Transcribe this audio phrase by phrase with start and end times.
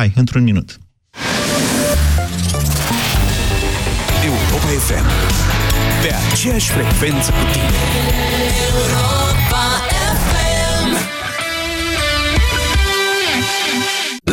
[0.00, 0.78] Hai, într-un minut.
[4.24, 5.06] Europa FM.
[6.02, 9.19] Pe aceeași frecvență cu tine.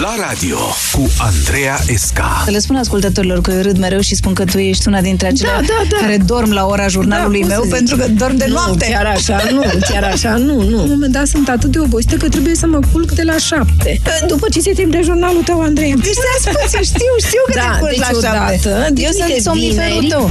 [0.08, 0.58] La radio
[0.92, 2.42] cu Andreea Esca.
[2.46, 5.28] Să le spun ascultătorilor că eu râd mereu și spun că tu ești una dintre
[5.28, 5.98] acelea Da, da, da.
[6.02, 8.06] care dorm la ora jurnalului Da, cum meu să pentru zici?
[8.06, 8.86] că dorm de nu, noapte.
[8.92, 10.76] chiar așa, nu, chiar așa, nu, nu.
[10.76, 13.38] La un moment dat sunt atât de obosită că trebuie să mă culc de la
[13.38, 14.02] șapte.
[14.28, 15.94] După ce se termină jurnalul tău, Andrei.
[15.96, 18.70] Deci să spun, știu, știu că Da, te culci deci la șapte.
[18.70, 20.08] odată, deci Eu sunt niște somniferul vineri.
[20.08, 20.30] tău.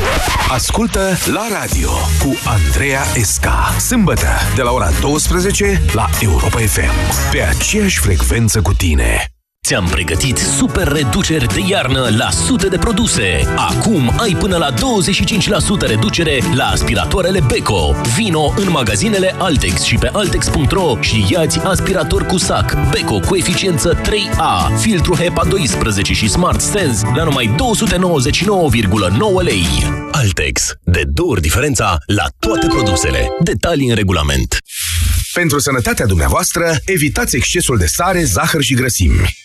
[0.51, 1.01] Ascultă
[1.33, 1.91] la radio
[2.23, 3.74] cu Andreea Esca.
[3.87, 7.30] Sâmbătă de la ora 12 la Europa FM.
[7.30, 9.30] Pe aceeași frecvență cu tine.
[9.66, 13.55] Ți-am pregătit super reduceri de iarnă la sute de produse.
[13.56, 14.77] Acum ai până la 25%
[15.87, 17.95] reducere la aspiratoarele Beko.
[18.16, 24.01] Vino în magazinele Altex și pe altex.ro și iați aspirator cu sac Beko cu eficiență
[24.01, 27.56] 3A, filtru HEPA 12 și Smart Sense la numai 299,9
[29.42, 29.67] lei.
[30.11, 30.72] Altex.
[30.83, 33.28] De două ori diferența la toate produsele.
[33.42, 34.56] Detalii în regulament.
[35.33, 39.44] Pentru sănătatea dumneavoastră, evitați excesul de sare, zahăr și grăsimi.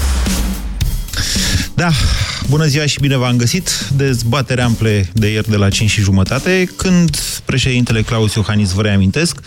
[1.73, 1.89] Da,
[2.49, 3.89] bună ziua și bine v-am găsit.
[3.95, 9.39] Dezbatere ample de ieri de la 5 și jumătate, când președintele Claus Iohannis, vă reamintesc,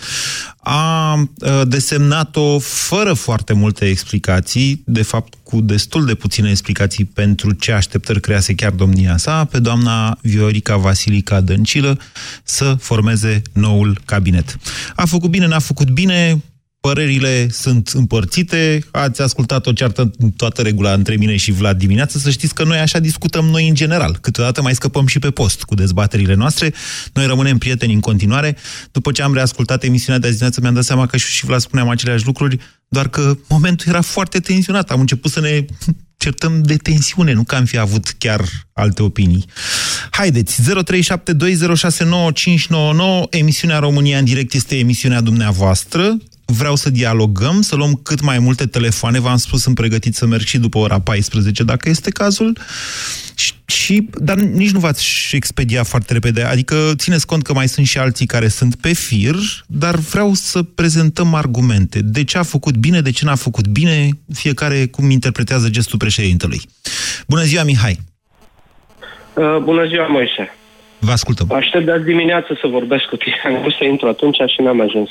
[0.57, 7.51] a uh, desemnat-o fără foarte multe explicații, de fapt cu destul de puține explicații pentru
[7.51, 11.99] ce așteptări crease chiar domnia sa, pe doamna Viorica Vasilica Dăncilă
[12.43, 14.57] să formeze noul cabinet.
[14.95, 16.41] A făcut bine, n-a făcut bine,
[16.85, 22.17] Părerile sunt împărțite, ați ascultat o ceartă în toată regula între mine și Vlad dimineață,
[22.17, 24.17] să știți că noi așa discutăm noi în general.
[24.21, 26.73] Câteodată mai scăpăm și pe post cu dezbaterile noastre.
[27.13, 28.57] Noi rămânem prieteni în continuare.
[28.91, 31.89] După ce am reascultat emisiunea de azi dimineață, mi-am dat seama că și Vlad spuneam
[31.89, 34.91] aceleași lucruri, doar că momentul era foarte tensionat.
[34.91, 35.65] Am început să ne
[36.17, 38.41] certăm de tensiune, nu că am fi avut chiar
[38.73, 39.45] alte opinii.
[40.11, 40.67] Haideți, 0372069599,
[43.29, 46.17] emisiunea România în direct este emisiunea dumneavoastră.
[46.45, 49.19] Vreau să dialogăm, să luăm cât mai multe telefoane.
[49.19, 52.57] V-am spus, sunt pregătit să merg și după ora 14, dacă este cazul.
[53.35, 56.43] Și, și, dar nici nu v-ați expedia foarte repede.
[56.43, 59.35] Adică țineți cont că mai sunt și alții care sunt pe fir,
[59.67, 61.99] dar vreau să prezentăm argumente.
[62.01, 66.61] De ce a făcut bine, de ce n-a făcut bine, fiecare cum interpretează gestul președintelui.
[67.27, 67.99] Bună ziua, Mihai!
[69.33, 70.55] Uh, bună ziua, Moise.
[70.99, 71.51] Vă ascultăm.
[71.51, 73.35] Aștept de azi dimineață să vorbesc cu tine.
[73.45, 75.09] Am vrut să intru atunci și n-am ajuns.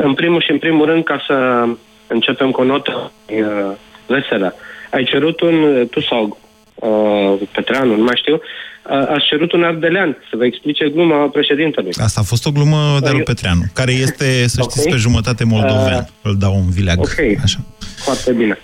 [0.00, 1.64] În primul și în primul rând, ca să
[2.06, 3.74] începem cu o notă uh,
[4.06, 4.54] veselă.
[4.90, 6.38] Ai cerut un, tu sau
[6.74, 11.90] uh, Petreanu, nu mai știu, uh, ați cerut un ardelean să vă explice gluma președintelui.
[12.02, 14.90] Asta a fost o glumă de lui Eu- Petreanu, care este, să știți, Ok.
[14.92, 15.94] pe jumătate moldoven.
[15.98, 16.98] Uh, Îl dau un vileag.
[16.98, 17.18] ok.
[17.42, 17.58] Așa.
[17.96, 18.58] Foarte bine.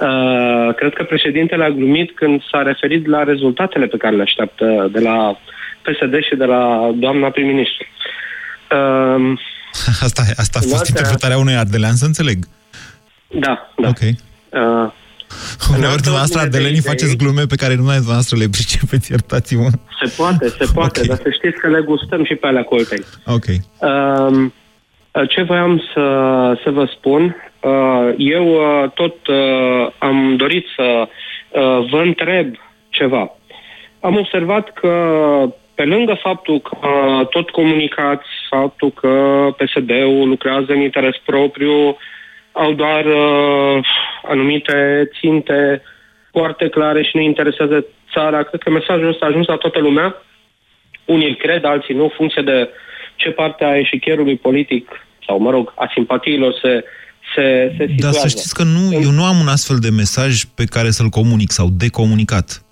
[0.00, 4.88] Uh, cred că președintele a glumit când s-a referit la rezultatele pe care le așteaptă
[4.92, 5.38] de la
[5.82, 7.86] PSD și de la doamna prim-ministru.
[8.72, 9.38] Uh,
[10.06, 12.44] Asta, asta a fost Noaptea- interpretarea unui ardelean, să înțeleg.
[13.28, 13.88] da, da.
[13.88, 13.98] Ok.
[14.00, 14.92] Uh,
[15.68, 19.10] Uneori altă dumneavoastră ordine de ardelenii idei- faceți glume pe care numai dumneavoastră le pricepeți,
[19.10, 19.68] iertați-mă.
[20.04, 21.06] Se poate, se poate, Ok.
[21.06, 23.04] dar să știți că le gustăm și pe alea coltei.
[23.26, 23.44] Ok.
[23.78, 24.52] Um,
[25.28, 26.04] ce voiam să,
[26.64, 32.54] să vă spun, uh, eu uh, tot uh, am dorit să uh, vă întreb
[32.88, 33.30] ceva.
[34.00, 34.88] Am observat că
[35.78, 36.76] pe lângă faptul că
[37.30, 39.12] tot comunicați, faptul că
[39.58, 41.96] PSD-ul lucrează în interes propriu,
[42.52, 43.84] au doar uh,
[44.22, 45.82] anumite ținte
[46.30, 48.42] foarte clare și nu interesează țara.
[48.42, 50.22] Cred că mesajul ăsta a ajuns la toată lumea.
[51.04, 52.68] Unii îl cred, alții nu, în funcție de
[53.16, 54.88] ce parte a eșichierului politic
[55.26, 56.84] sau, mă rog, a simpatiilor se,
[57.34, 58.18] se, se Dar situează.
[58.18, 61.50] să știți că nu, eu nu am un astfel de mesaj pe care să-l comunic
[61.50, 62.62] sau de comunicat.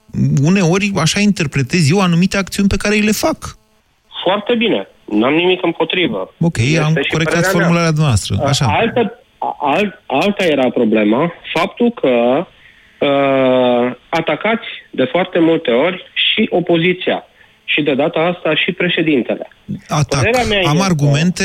[0.43, 3.37] Uneori așa interpretez eu anumite acțiuni pe care îi le fac.
[4.25, 4.89] Foarte bine.
[5.05, 6.35] N-am nimic împotrivă.
[6.41, 7.51] Ok, Este am și corectat părerea mea.
[7.51, 8.35] formularea noastră.
[8.45, 8.67] Așa.
[8.67, 9.21] Altă,
[9.61, 12.47] alt, alta era problema, faptul că
[13.07, 17.25] uh, atacați de foarte multe ori și opoziția.
[17.69, 19.49] Și de data asta și președintele.
[19.89, 20.21] Atac.
[20.21, 21.45] Părerea mea Am este- argumente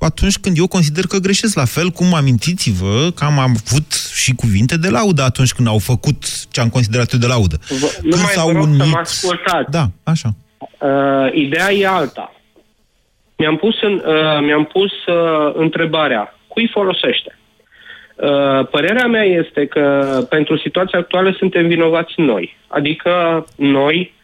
[0.00, 1.56] atunci când eu consider că greșesc.
[1.56, 6.48] La fel cum amintiți-vă că am avut și cuvinte de laudă atunci când au făcut
[6.50, 7.56] ce am considerat eu de laudă.
[7.68, 8.92] Vă, Când numai s-au vă rog să unit...
[8.92, 9.70] mă ascultați.
[9.70, 10.28] Da, așa.
[10.78, 12.32] Uh, ideea e alta.
[13.36, 17.38] Mi-am pus, în, uh, mi-am pus uh, întrebarea, cui folosește?
[18.16, 19.82] Uh, părerea mea este că
[20.28, 22.56] pentru situația actuală suntem vinovați noi.
[22.68, 24.14] Adică noi,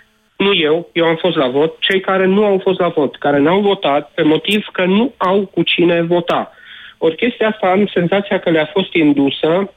[0.45, 3.39] nu eu, eu am fost la vot, cei care nu au fost la vot, care
[3.39, 6.53] n-au votat pe motiv că nu au cu cine vota.
[6.99, 9.73] Ori chestia asta am senzația că le-a fost indusă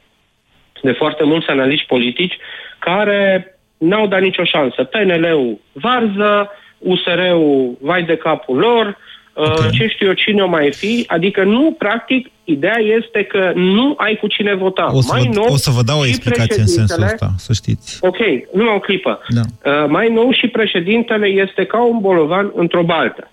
[0.82, 2.38] de foarte mulți analiști politici
[2.80, 3.22] care
[3.78, 4.84] n-au dat nicio șansă.
[4.84, 8.98] PNL-ul varză, USR-ul vai de capul lor,
[9.38, 9.68] okay.
[9.68, 13.94] Uh, ce știu eu, cine o mai fi, adică nu, practic, ideea este că nu
[13.98, 14.90] ai cu cine vota.
[14.94, 17.54] O să, mai vă, nou, o să vă dau o explicație în sensul ăsta, să
[17.54, 17.98] știți.
[18.02, 18.18] Ok,
[18.54, 19.20] nu o clipă.
[19.30, 19.42] Da.
[19.72, 23.32] Uh, mai nou și președintele este ca un bolovan într-o baltă.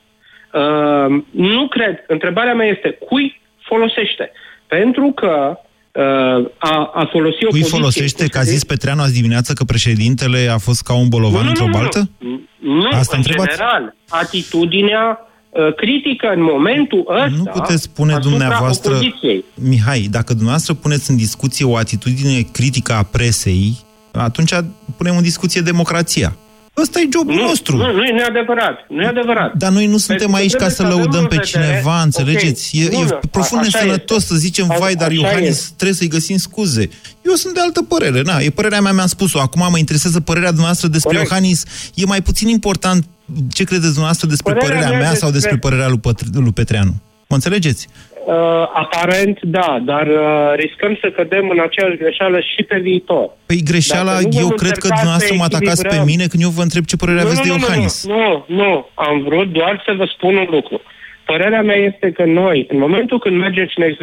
[0.52, 2.04] Uh, nu cred.
[2.06, 4.30] Întrebarea mea este, cui folosește?
[4.66, 5.58] Pentru că
[5.92, 10.48] uh, a, a folosit o Cui folosește, că a zis Petreanu azi dimineață că președintele
[10.52, 12.10] a fost ca un bolovan într-o baltă?
[12.18, 13.56] Nu, nu Asta în întrebați?
[13.56, 15.32] general, atitudinea uh,
[15.76, 19.44] critică în momentul ăsta Nu puteți spune dumneavoastră, opoziției.
[19.54, 23.76] Mihai, dacă dumneavoastră puneți în discuție o atitudine critică a presei,
[24.12, 24.52] atunci
[24.96, 26.36] punem în discuție democrația.
[26.76, 27.76] Ăsta e jobul nu, nostru.
[27.76, 28.78] Nu, nu e neadevărat.
[28.88, 29.54] Nu e adevărat.
[29.56, 32.82] Dar noi nu suntem aici ca să lăudăm pe cineva, înțelegeți?
[32.86, 33.02] Okay.
[33.02, 35.72] E, e profund nesănătos să zicem, a, vai, dar Iohannis e.
[35.76, 36.88] trebuie să-i găsim scuze.
[37.22, 39.40] Eu sunt de altă părere, na, e părerea mea, mi-am spus-o.
[39.40, 41.30] Acum mă interesează părerea dumneavoastră despre Corect.
[41.30, 41.62] Iohannis.
[41.94, 43.04] E mai puțin important
[43.52, 46.94] ce credeți dumneavovră despre părerea, părerea mea, mea sau despre părerea lui, Pătr- lui Petreanu.
[47.28, 47.88] Mă înțelegeți?
[48.26, 48.34] Uh,
[48.84, 53.30] aparent, da, dar uh, riscăm să cădem în aceeași greșeală și pe viitor.
[53.46, 56.96] Păi greșeala, eu cred că dumneavoastră mă atacați pe mine când eu vă întreb ce
[56.96, 58.06] părere nu, aveți nu, de Iohannis.
[58.06, 60.80] Nu, nu, nu, am vrut doar să vă spun un lucru.
[61.24, 63.96] Părerea mea este că noi, în momentul când mergem și ne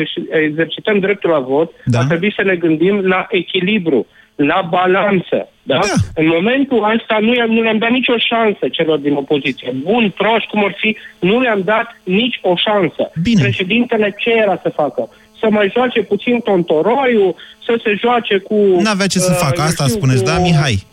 [0.47, 2.00] exercităm dreptul la vot, da?
[2.00, 5.50] ar trebui să ne gândim la echilibru la balanță.
[5.63, 5.75] Da?
[5.75, 6.21] da.
[6.21, 9.73] În momentul ăsta nu, i-am, nu le-am dat nicio șansă celor din opoziție.
[9.83, 13.11] Bun, proști, cum ar fi, nu le-am dat nici o șansă.
[13.21, 13.41] Bine.
[13.41, 15.09] Președintele ce era să facă?
[15.39, 17.35] Să mai joace puțin tontoroiul,
[17.65, 18.55] să se joace cu...
[18.55, 20.29] N-avea ce să uh, facă, asta spuneți, cu...
[20.29, 20.89] da, Mihai?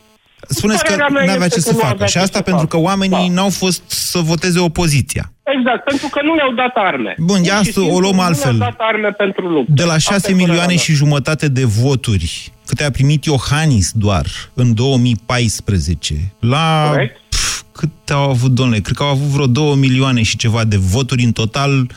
[0.49, 2.07] Spuneți că nu avea ce să facă.
[2.07, 3.35] Și asta pentru că oamenii da.
[3.35, 5.33] n-au fost să voteze opoziția.
[5.43, 7.15] Exact, pentru că nu le-au dat arme.
[7.19, 8.53] Bun, ia să o luăm altfel.
[8.53, 9.73] Nu le-au dat arme pentru luptă.
[9.75, 16.15] De la 6 milioane și jumătate de voturi, câte a primit Iohannis doar în 2014,
[16.41, 16.95] la...
[17.29, 18.81] Pf, cât au avut, domnule?
[18.81, 21.91] Cred că au avut vreo 2 milioane și ceva de voturi în total,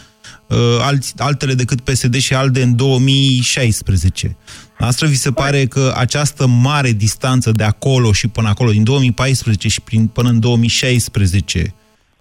[0.47, 4.38] uh, alți, altele decât PSD și ALDE în 2016.
[4.81, 9.68] Asta vi se pare că această mare distanță de acolo și până acolo, din 2014
[9.68, 11.74] și prin, până în 2016,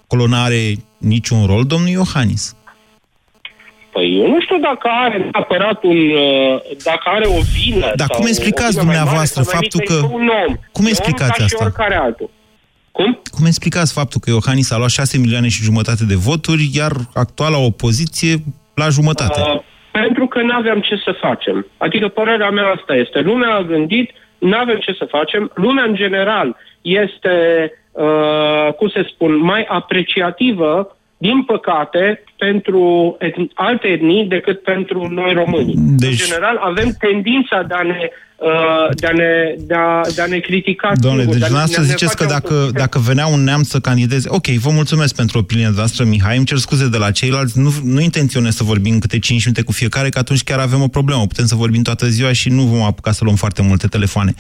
[0.05, 2.55] acolo nu are niciun rol, domnul Iohannis?
[3.93, 5.97] Păi eu nu știu dacă are neapărat un...
[5.97, 7.93] Uh, dacă are o vină...
[7.97, 9.95] Dar cum explicați dumneavoastră faptul că...
[9.95, 10.57] Un om.
[10.73, 11.65] Cum explicați asta?
[11.65, 12.31] oricare altul.
[12.93, 13.21] Cum?
[13.31, 17.59] Cum explicați faptul că Iohannis a luat 6 milioane și jumătate de voturi, iar actuala
[17.59, 18.43] opoziție
[18.75, 19.41] la jumătate?
[19.41, 19.61] Uh,
[19.91, 21.67] pentru că nu aveam ce să facem.
[21.77, 23.21] Adică părerea mea asta este.
[23.21, 25.51] Lumea a gândit, nu avem ce să facem.
[25.55, 27.37] Lumea în general este,
[27.93, 35.33] uh, cum se spun, mai apreciativă, din păcate, pentru etn- alte etnii decât pentru noi
[35.33, 35.75] românii.
[35.77, 36.11] Deci...
[36.11, 38.30] În general, avem tendința de a ne Uh,
[38.95, 40.93] de a ne, de a, de a ne critica.
[41.01, 44.29] Domnule, deci dumneavoastră ziceți că dacă, dacă venea un neam să candideze...
[44.31, 48.01] Ok, vă mulțumesc pentru opinia noastră, Mihai, îmi cer scuze de la ceilalți, nu, nu
[48.01, 51.27] intenționez să vorbim câte 5 minute cu fiecare, că atunci chiar avem o problemă.
[51.27, 54.35] Putem să vorbim toată ziua și nu vom apuca să luăm foarte multe telefoane.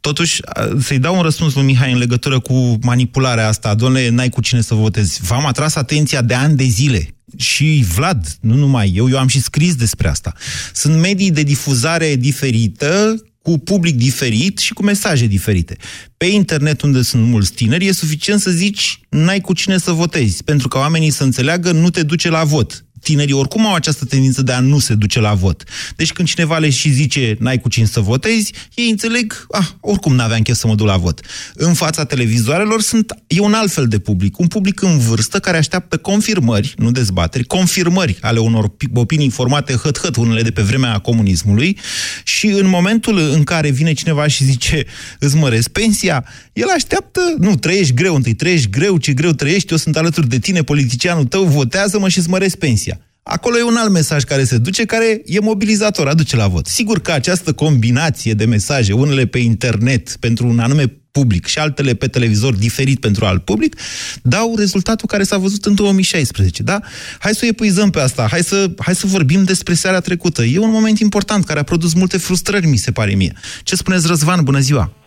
[0.00, 0.40] Totuși,
[0.78, 3.74] să-i dau un răspuns lui Mihai în legătură cu manipularea asta.
[3.74, 5.20] Domnule, n-ai cu cine să votezi.
[5.22, 9.40] V-am atras atenția de ani de zile și Vlad, nu numai eu, eu am și
[9.40, 10.32] scris despre asta.
[10.72, 15.76] Sunt medii de difuzare diferită cu public diferit și cu mesaje diferite.
[16.16, 20.44] Pe internet, unde sunt mulți tineri, e suficient să zici n-ai cu cine să votezi,
[20.44, 24.42] pentru că oamenii să înțeleagă nu te duce la vot tinerii oricum au această tendință
[24.42, 25.64] de a nu se duce la vot.
[25.96, 30.14] Deci când cineva le și zice n-ai cu cine să votezi, ei înțeleg, ah, oricum
[30.14, 31.20] n-aveam chef să mă duc la vot.
[31.54, 35.56] În fața televizoarelor sunt, e un alt fel de public, un public în vârstă care
[35.56, 41.78] așteaptă confirmări, nu dezbateri, confirmări ale unor opinii formate hăt-hăt, unele de pe vremea comunismului
[42.24, 44.86] și în momentul în care vine cineva și zice
[45.18, 49.76] îți măresc pensia, el așteaptă, nu, trăiești greu întâi, trăiești greu, ce greu trăiești, eu
[49.76, 52.89] sunt alături de tine, politicianul tău, votează-mă și îți măresc pensia.
[53.22, 56.66] Acolo e un alt mesaj care se duce, care e mobilizator, aduce la vot.
[56.66, 61.94] Sigur că această combinație de mesaje, unele pe internet pentru un anume public și altele
[61.94, 63.76] pe televizor diferit pentru alt public,
[64.22, 66.80] dau rezultatul care s-a văzut în 2016, da?
[67.18, 70.44] Hai să o epuizăm pe asta, hai să, hai să vorbim despre seara trecută.
[70.44, 73.32] E un moment important care a produs multe frustrări, mi se pare mie.
[73.62, 74.42] Ce spuneți, Răzvan?
[74.42, 74.99] Bună ziua!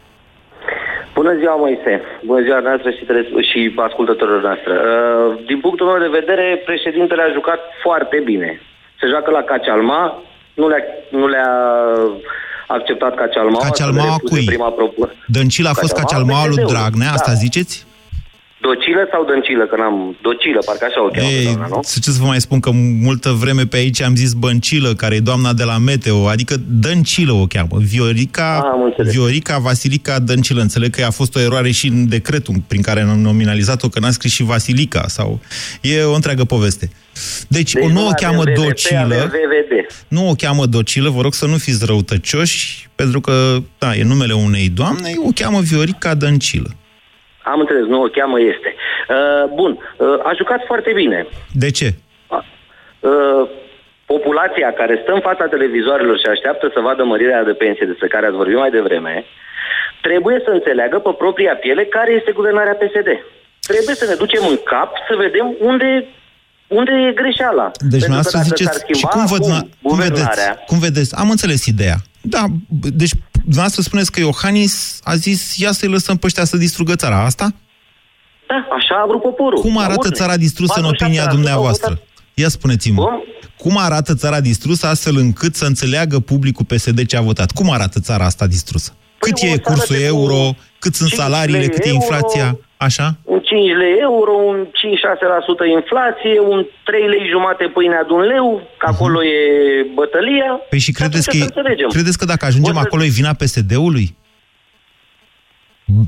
[1.14, 2.02] Bună ziua, Moise!
[2.26, 3.04] Bună ziua noastră și,
[3.50, 4.74] și ascultătorilor noastre.
[4.74, 8.62] Uh, din punctul meu de vedere, președintele a jucat foarte bine.
[9.00, 11.52] Se joacă la Cacealma, nu le-a, nu le-a
[12.68, 13.66] acceptat Cacealmaua.
[13.66, 14.46] Cacealmaua cui?
[14.46, 15.18] Prima propunere.
[15.28, 17.38] Dăncilă a fost Cacealmaua lui Dragnea, asta da.
[17.44, 17.86] ziceți?
[18.68, 19.64] Docilă sau dăncilă?
[19.70, 20.18] Că n-am...
[20.22, 21.80] Docilă, parcă așa o cheamă, Ei, doamna, nu?
[21.84, 22.72] să ce să vă mai spun, că
[23.08, 27.32] multă vreme pe aici am zis Băncilă, care e doamna de la Meteo, adică Dăncilă
[27.34, 27.78] o cheamă.
[27.78, 29.12] Viorica, Ah, am înțeles.
[29.14, 30.62] Viorica Vasilica Dăncilă.
[30.62, 34.12] Înțeleg că a fost o eroare și în decretul prin care am nominalizat-o, că n-a
[34.12, 35.04] scris și Vasilica.
[35.08, 35.40] sau
[35.82, 36.90] E o întreagă poveste.
[37.48, 39.94] Deci, Deci o nu nu o avem cheamă VVP, Docilă, avem VVD.
[40.08, 44.34] nu o cheamă Docilă, vă rog să nu fiți răutăcioși, pentru că, da, e numele
[44.34, 46.76] unei doamne, o cheamă Viorica Dăncilă.
[47.52, 48.70] Am înțeles, nu o cheamă este.
[48.76, 51.28] Uh, bun, uh, a jucat foarte bine.
[51.64, 51.88] De ce?
[53.10, 53.44] Uh,
[54.06, 58.26] populația care stă în fața televizoarelor și așteaptă să vadă mărirea de pensie despre care
[58.26, 59.26] ați vorbit mai devreme,
[60.02, 63.10] trebuie să înțeleagă pe propria piele care este guvernarea PSD.
[63.72, 65.90] Trebuie să ne ducem în cap să vedem unde,
[66.68, 67.68] unde e greșeala.
[67.72, 70.54] Deci, Pentru că dumneavoastră dacă ziceți, s-ar schimba și cum, văd, acum cum, vedeți, guvernarea,
[70.70, 71.12] cum vedeți?
[71.22, 71.98] Am înțeles ideea.
[72.22, 72.44] Da,
[72.80, 76.96] b- deci dumneavoastră spuneți că Iohannis a zis, ia să-i lăsăm pe ăștia să distrugă
[76.96, 77.24] țara.
[77.24, 77.54] Asta?
[78.48, 79.60] da, așa a vrut poporul.
[79.60, 80.16] Cum La arată urne.
[80.18, 81.88] țara distrusă în 47% opinia au dumneavoastră?
[81.90, 82.08] votat.
[82.34, 83.02] Ia spuneți-mă.
[83.04, 83.24] Cum?
[83.58, 87.52] Cum arată țara distrusă astfel încât să înțeleagă publicul PSD ce a votat?
[87.52, 88.96] Cum arată țara asta distrusă?
[89.20, 90.34] Cât Păi, o e țară cursul de euro?
[90.36, 91.60] cu Cât sunt 5 salariile?
[91.60, 92.60] lei Cât e euro, inflația?
[92.88, 93.08] Așa?
[93.34, 94.70] un 5 lei euro, un 5-6%
[95.80, 98.48] inflație, un 3 lei jumate pâinea de un leu,
[98.80, 99.38] că acolo e
[100.00, 100.52] bătălia.
[100.56, 100.70] Mhm.
[100.70, 101.90] Păi și credeți că, atunci e, să înțelegem.
[101.96, 104.08] credeți că dacă ajungem O să- acolo e vina PSD-ului?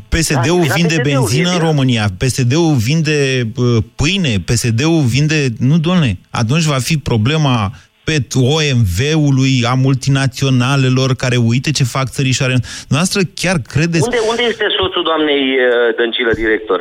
[0.10, 1.68] PSD-ul vina vinde PSD-ului, benzină e în vina.
[1.68, 3.18] România, PSD-ul vinde
[3.58, 5.48] uh, pâine, PSD-ul vinde...
[5.60, 7.72] Nu, doamne, atunci va fi problema
[8.06, 8.16] pe
[8.58, 12.56] OMV-ului, a multinaționalelor care uite ce fac țărișoare.
[12.90, 14.04] Noastră chiar credeți...
[14.04, 16.80] Unde, unde este soțul doamnei uh, Dăncilă, director?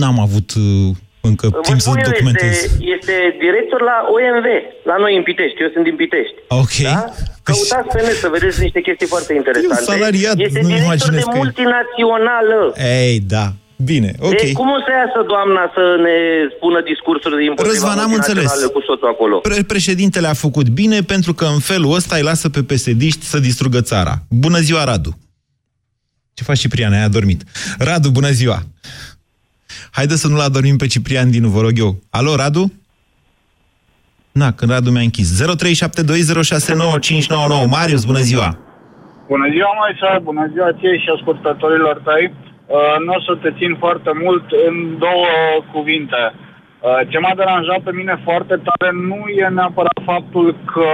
[0.00, 0.96] N-am avut uh,
[1.28, 2.48] încă Vă timp să spun eu, documentez.
[2.50, 3.14] este, este
[3.46, 4.46] director la OMV,
[4.90, 5.62] la noi în Pitești.
[5.62, 6.36] Eu sunt din Pitești.
[6.62, 6.74] Ok.
[6.82, 7.04] Da?
[7.46, 9.82] Căutați pe net să vedeți niște chestii foarte interesante.
[9.92, 11.40] salariat, este nu director imaginez de că e.
[11.42, 12.58] multinațională.
[13.00, 13.46] Ei, da.
[13.84, 14.30] Bine, ok.
[14.36, 16.16] Deci cum o să iasă doamna să ne
[16.56, 18.44] spună discursuri de împotriva Răzvan, am înțeles.
[18.44, 19.36] multinaționale cu soțul acolo?
[19.38, 23.38] Pre- președintele a făcut bine pentru că în felul ăsta îi lasă pe pesediști să
[23.38, 24.14] distrugă țara.
[24.30, 25.18] Bună ziua, Radu!
[26.34, 26.92] Ce faci, Ciprian?
[26.92, 27.42] Ai adormit.
[27.78, 28.58] Radu, bună ziua!
[29.90, 31.96] Haide să nu-l adormim pe Ciprian Dinu, vă rog eu.
[32.10, 32.72] Alo, Radu?
[34.32, 35.28] Na, când Radu mi-a închis.
[35.42, 35.44] 0372069599.
[37.68, 38.58] Marius, bună ziua!
[39.28, 42.34] Bună ziua, Moise, bună ziua ție și ascultătorilor tăi.
[42.72, 45.32] Uh, nu o să te țin foarte mult în două
[45.72, 46.20] cuvinte.
[46.34, 50.90] Uh, ce m-a deranjat pe mine foarte tare nu e neapărat faptul că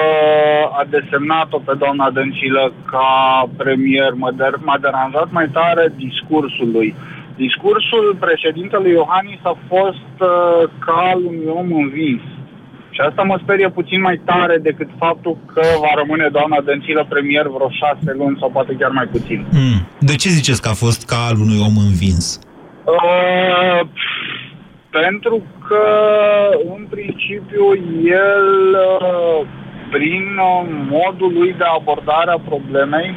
[0.80, 3.08] a desemnat-o pe doamna Dăncilă ca
[3.56, 4.12] premier.
[4.12, 6.94] Mă der- m-a deranjat mai tare discursul lui.
[7.36, 12.22] Discursul președintelui Iohannis a fost uh, ca al unui om învins.
[12.98, 17.46] Și asta mă sperie puțin mai tare decât faptul că va rămâne doamna Dăncilă premier
[17.46, 19.46] vreo șase luni sau poate chiar mai puțin.
[19.50, 19.78] Hmm.
[19.98, 22.40] De ce ziceți că a fost ca al unui om învins?
[22.84, 23.80] Uh,
[24.90, 25.84] pentru că,
[26.76, 27.64] în principiu,
[28.26, 28.46] el,
[28.88, 29.46] uh,
[29.90, 30.62] prin uh,
[30.96, 33.10] modul lui de abordare a problemei,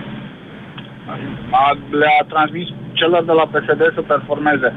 [1.51, 4.69] a, le-a transmis celor de la PSD să performeze.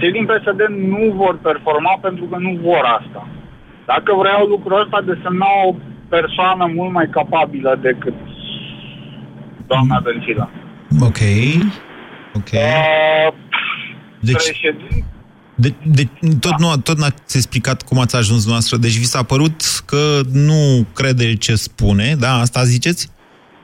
[0.00, 0.60] Cei din PSD
[0.94, 3.26] nu vor performa pentru că nu vor asta.
[3.92, 5.74] Dacă vreau lucrul ăsta, desemna o
[6.08, 8.14] persoană mult mai capabilă decât
[9.66, 10.50] doamna Dăncilă.
[11.00, 11.20] Ok.
[12.34, 12.50] Ok.
[12.52, 13.34] Uh,
[14.20, 15.04] Deci, președin...
[15.54, 16.08] de, de,
[16.40, 18.76] tot, nu, tot n-ați explicat cum ați ajuns noastră.
[18.76, 22.32] Deci vi s-a părut că nu crede ce spune, da?
[22.38, 23.10] Asta ziceți?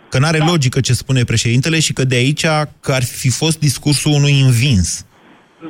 [0.09, 0.45] Că n-are da.
[0.45, 2.47] logică ce spune președintele și că de aici
[2.81, 5.07] că ar fi fost discursul unui învins.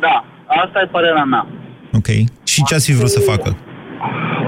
[0.00, 0.24] Da,
[0.64, 1.46] asta e părerea mea.
[1.92, 2.06] Ok.
[2.44, 3.56] Și ce ați fi vrut să facă?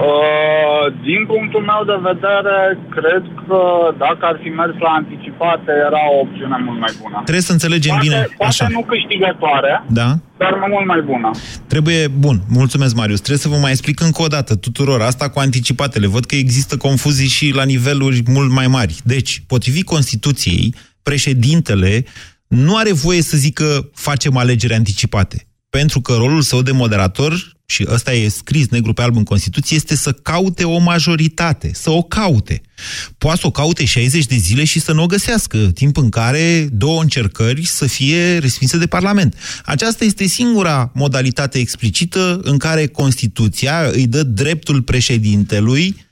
[0.09, 2.57] Uh, din punctul meu de vedere,
[2.97, 3.61] cred că
[4.05, 7.17] dacă ar fi mers la anticipate, era o opțiune mult mai bună.
[7.29, 8.21] Trebuie să înțelegem Poate, bine.
[8.41, 8.67] poate Așa.
[8.77, 10.09] nu câștigătoare, Da?
[10.43, 11.31] dar mult mai bună.
[11.67, 15.39] Trebuie, bun, mulțumesc Marius, trebuie să vă mai explic încă o dată tuturor asta cu
[15.39, 16.07] anticipatele.
[16.07, 18.95] Văd că există confuzii și la niveluri mult mai mari.
[19.05, 22.05] Deci, potrivit Constituției, președintele
[22.47, 25.47] nu are voie să zică facem alegeri anticipate.
[25.71, 27.33] Pentru că rolul său de moderator,
[27.67, 31.91] și ăsta e scris negru pe alb în Constituție, este să caute o majoritate, să
[31.91, 32.61] o caute.
[33.19, 36.69] Poate să o caute 60 de zile și să nu o găsească, timp în care
[36.73, 39.35] două încercări să fie respinse de Parlament.
[39.65, 46.06] Aceasta este singura modalitate explicită în care Constituția îi dă dreptul președintelui uh,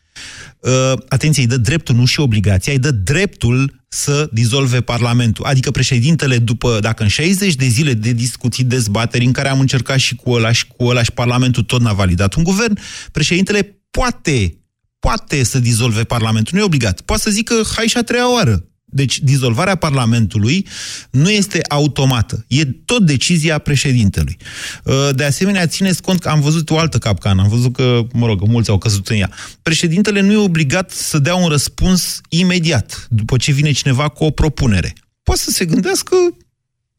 [1.09, 5.45] atenție, îi dă dreptul, nu și obligația, îi dă dreptul să dizolve Parlamentul.
[5.45, 9.99] Adică președintele, după, dacă în 60 de zile de discuții, dezbateri, în care am încercat
[9.99, 12.79] și cu ăla și cu ăla și Parlamentul tot n-a validat un guvern,
[13.13, 14.59] președintele poate
[14.99, 17.01] poate să dizolve Parlamentul, nu e obligat.
[17.01, 18.65] Poate să zică, hai și a treia oară.
[18.95, 20.67] Deci, dizolvarea Parlamentului
[21.11, 22.45] nu este automată.
[22.49, 24.37] E tot decizia președintelui.
[24.85, 27.43] Uh, de asemenea, țineți cont că am văzut o altă capcană.
[27.43, 29.31] Am văzut că, mă rog, mulți au căzut în ea.
[29.63, 34.31] Președintele nu e obligat să dea un răspuns imediat, după ce vine cineva cu o
[34.31, 34.93] propunere.
[35.23, 36.17] Poate să se gândească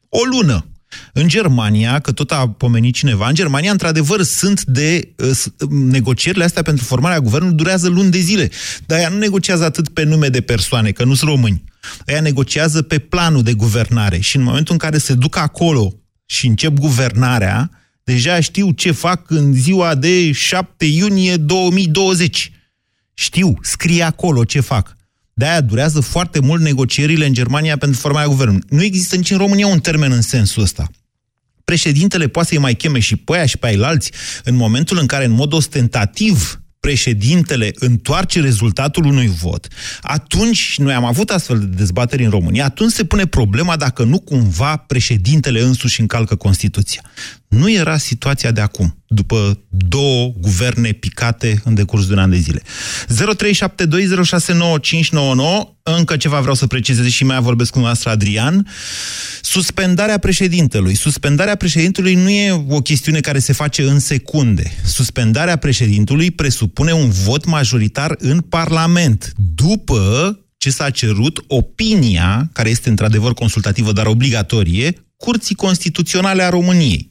[0.08, 0.66] o lună,
[1.12, 6.62] în Germania, că tot a pomenit cineva, în Germania, într-adevăr, sunt de uh, negocierile astea
[6.62, 8.50] pentru formarea guvernului durează luni de zile.
[8.86, 11.64] Dar ea nu negociază atât pe nume de persoane, că nu sunt români.
[12.06, 15.92] Ea negociază pe planul de guvernare și în momentul în care se duc acolo
[16.26, 17.70] și încep guvernarea,
[18.04, 22.50] deja știu ce fac în ziua de 7 iunie 2020.
[23.14, 24.96] Știu, scrie acolo ce fac.
[25.34, 28.66] De-aia durează foarte mult negocierile în Germania pentru formarea guvernului.
[28.68, 30.90] Nu există nici în România un termen în sensul ăsta.
[31.64, 34.10] Președintele poate să-i mai cheme și pe aia și pe alți
[34.44, 39.68] în momentul în care, în mod ostentativ, președintele întoarce rezultatul unui vot,
[40.00, 44.18] atunci, noi am avut astfel de dezbateri în România, atunci se pune problema dacă nu
[44.18, 47.02] cumva președintele însuși încalcă Constituția.
[47.48, 52.36] Nu era situația de acum, după două guverne picate în decurs de un an de
[52.36, 52.62] zile.
[52.62, 52.64] 0372069599,
[55.82, 58.66] încă ceva vreau să precizez și mai vorbesc cu noastră Adrian.
[59.40, 60.94] Suspendarea președintelui.
[60.94, 64.72] Suspendarea președintelui nu e o chestiune care se face în secunde.
[64.84, 72.88] Suspendarea președintelui presupune un vot majoritar în Parlament, după ce s-a cerut opinia, care este
[72.88, 77.10] într-adevăr consultativă, dar obligatorie, Curții Constituționale a României.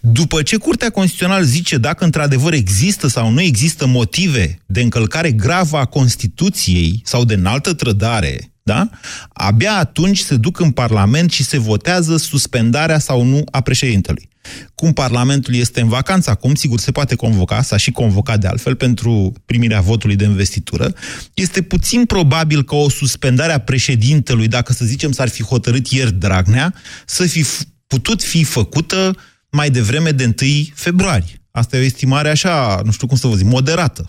[0.00, 5.76] După ce Curtea Constituțională zice dacă într-adevăr există sau nu există motive de încălcare gravă
[5.76, 8.88] a Constituției sau de înaltă trădare, da?
[9.32, 14.28] abia atunci se duc în Parlament și se votează suspendarea sau nu a președintelui.
[14.74, 18.74] Cum Parlamentul este în vacanță acum, sigur, se poate convoca, s-a și convocat de altfel
[18.74, 20.94] pentru primirea votului de investitură,
[21.34, 26.12] este puțin probabil că o suspendare a președintelui, dacă să zicem s-ar fi hotărât ieri
[26.12, 26.74] Dragnea,
[27.06, 27.44] să fi
[27.86, 29.16] putut fi făcută
[29.52, 30.32] mai devreme de 1
[30.74, 31.34] februarie.
[31.50, 34.02] Asta e o estimare așa, nu știu cum să vă zic, moderată.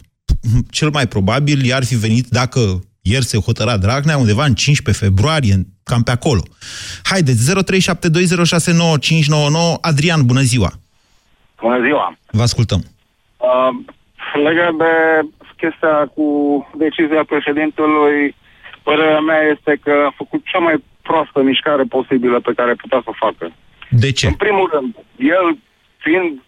[0.69, 2.59] Cel mai probabil i-ar fi venit, dacă
[3.01, 6.43] ieri se hotăra Dragnea, undeva în 15 februarie, cam pe acolo.
[7.03, 7.53] Haideți, 0372069599.
[9.81, 10.71] Adrian, bună ziua!
[11.61, 12.17] Bună ziua!
[12.31, 12.81] Vă ascultăm.
[13.37, 13.69] Uh,
[14.43, 14.93] legat de
[15.57, 16.25] chestia cu
[16.77, 18.35] decizia președintelui,
[18.83, 23.09] părerea mea este că a făcut cea mai proastă mișcare posibilă pe care putea să
[23.13, 23.45] o facă.
[23.91, 24.27] De ce?
[24.27, 25.57] În primul rând, el
[25.97, 26.41] fiind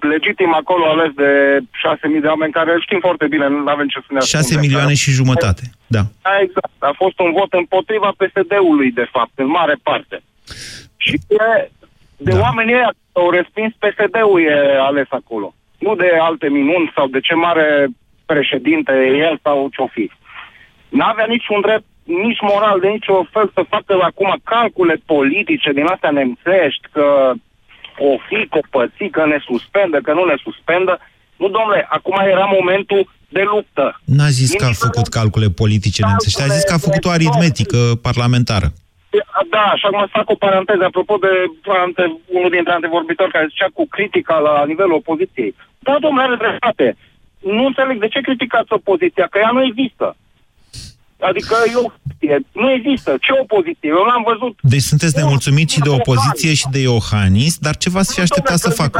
[0.00, 4.10] legitim acolo ales de 6.000 de oameni care știm foarte bine, nu avem ce să
[4.12, 6.02] ne 6 milioane și jumătate, da.
[6.22, 6.40] da.
[6.40, 6.76] Exact.
[6.78, 10.22] A fost un vot împotriva PSD-ului, de fapt, în mare parte.
[10.96, 11.70] Și de,
[12.16, 12.40] de da.
[12.40, 15.54] oamenii ăia au respins PSD-ul e ales acolo.
[15.78, 17.86] Nu de alte minuni sau de ce mare
[18.26, 20.10] președinte e el sau ce-o fi.
[20.88, 26.10] N-avea niciun drept nici moral de nicio fel să facă acum calcule politice din astea
[26.10, 27.32] nemțești, că
[27.98, 31.00] o fi, că păți, că ne suspendă, că nu ne suspendă.
[31.36, 34.00] Nu, domnule, acum era momentul de luptă.
[34.04, 37.78] N-a zis că a făcut calcule politice nemțești, a zis că a făcut o aritmetică
[38.02, 38.68] parlamentară.
[39.50, 41.32] Da, și acum să fac o paranteză, apropo de
[41.84, 42.04] ante,
[42.38, 45.54] unul dintre antevorbitori care zicea cu critica la nivelul opoziției.
[45.78, 46.96] Da, domnule, are dreptate.
[47.40, 50.16] Nu înțeleg de ce criticați opoziția, că ea nu există.
[51.28, 51.88] Adică e o
[52.62, 53.10] Nu există.
[53.24, 53.88] Ce opoziție?
[53.98, 54.54] Eu l-am văzut.
[54.72, 58.70] Deci sunteți nemulțumiți și de opoziție și de Iohannis, dar ce v-ați fi așteptat să
[58.70, 58.96] facă?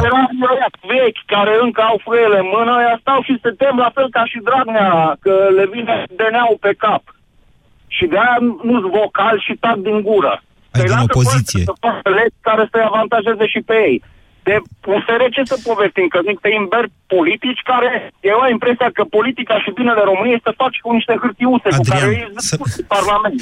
[0.93, 4.23] vechi care încă au frâiele în mână, ăia stau și se tem la fel ca
[4.31, 7.03] și Dragnea, că le vine DNA-ul pe cap.
[7.87, 8.37] Și de-aia
[8.69, 10.33] nu-s vocal și tac din gură.
[10.71, 11.63] Ai din opoziție.
[11.63, 13.97] Să facă legi care să-i avantajeze și pe ei
[14.47, 14.55] de
[14.93, 16.07] USR ce să povestim?
[16.13, 17.91] Că niște imberi politici care
[18.31, 21.89] eu am impresia că politica și binele României să faci cu niște hârtiuțe Adrian, cu
[21.91, 22.55] care ei să,
[22.97, 23.37] Parlament.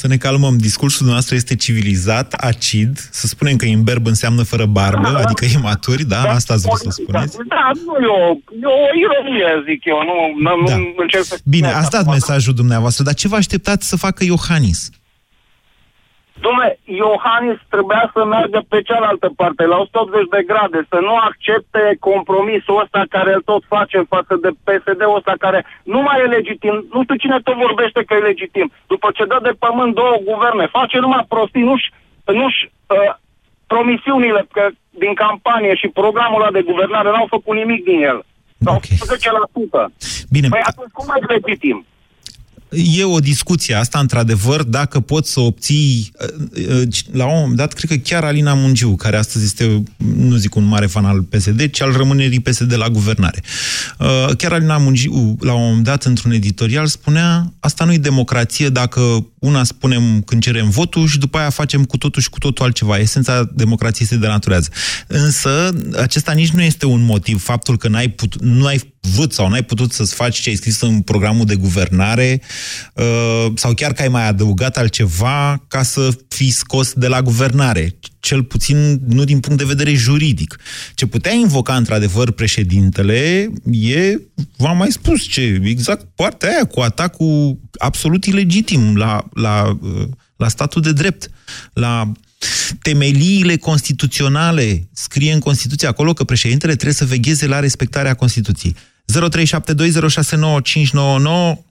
[0.00, 0.54] Să ne calmăm.
[0.68, 2.92] Discursul nostru este civilizat, acid.
[3.20, 6.20] Să spunem că imberb înseamnă fără barbă, da, adică imaturi, da?
[6.22, 7.36] da Asta ați vrut să spuneți?
[7.54, 8.26] Da, nu e o,
[8.62, 9.98] e o ironie, zic eu.
[10.10, 10.76] Nu, nu, da.
[10.76, 11.34] nu încerc să...
[11.44, 14.80] Bine, ați dat mesajul dumneavoastră, dar ce vă așteptați să facă Iohannis?
[16.46, 16.70] Dom'le,
[17.02, 22.80] Iohannis trebuia să meargă pe cealaltă parte, la 180 de grade, să nu accepte compromisul
[22.82, 25.60] ăsta care îl tot face în față de PSD-ul ăsta care
[25.92, 26.74] nu mai e legitim.
[26.94, 28.66] Nu știu cine tot vorbește că e legitim.
[28.92, 31.88] După ce dă de pământ două guverne, face numai prostii, nu-și,
[32.40, 33.14] nu-și uh,
[33.72, 34.64] promisiunile că
[35.02, 38.18] din campanie și programul ăla de guvernare n-au făcut nimic din el.
[38.64, 38.96] Sau okay.
[39.88, 39.92] 10%.
[40.34, 40.48] Bine.
[40.48, 41.78] Păi atunci cum mai e legitim?
[42.76, 47.72] E o discuție asta, într-adevăr, dacă poți să obții, uh, uh, la un moment dat,
[47.72, 49.82] cred că chiar Alina Mungiu, care astăzi este,
[50.16, 53.42] nu zic un mare fan al PSD, ci al rămânerii PSD la guvernare.
[53.98, 58.68] Uh, chiar Alina Mungiu, la un moment dat, într-un editorial, spunea, asta nu e democrație
[58.68, 62.64] dacă una spunem când cerem votul și după aia facem cu totul și cu totul
[62.64, 62.98] altceva.
[62.98, 64.68] Esența democrației se denaturează.
[65.06, 69.48] Însă, acesta nici nu este un motiv, faptul că n-ai put, nu ai vrut sau
[69.48, 72.40] n-ai putut să-ți faci ce ai scris în programul de guvernare
[72.94, 77.98] uh, sau chiar că ai mai adăugat altceva ca să fii scos de la guvernare.
[78.20, 80.56] Cel puțin nu din punct de vedere juridic.
[80.94, 84.20] Ce putea invoca într-adevăr președintele e,
[84.56, 90.02] v-am mai spus, ce exact partea aia cu atacul absolut ilegitim la, la, uh,
[90.36, 91.28] la statul de drept,
[91.72, 92.12] la
[92.82, 94.88] temeliile constituționale.
[94.92, 98.74] Scrie în Constituție acolo că președintele trebuie să vegheze la respectarea Constituției.
[99.06, 99.14] 0372069599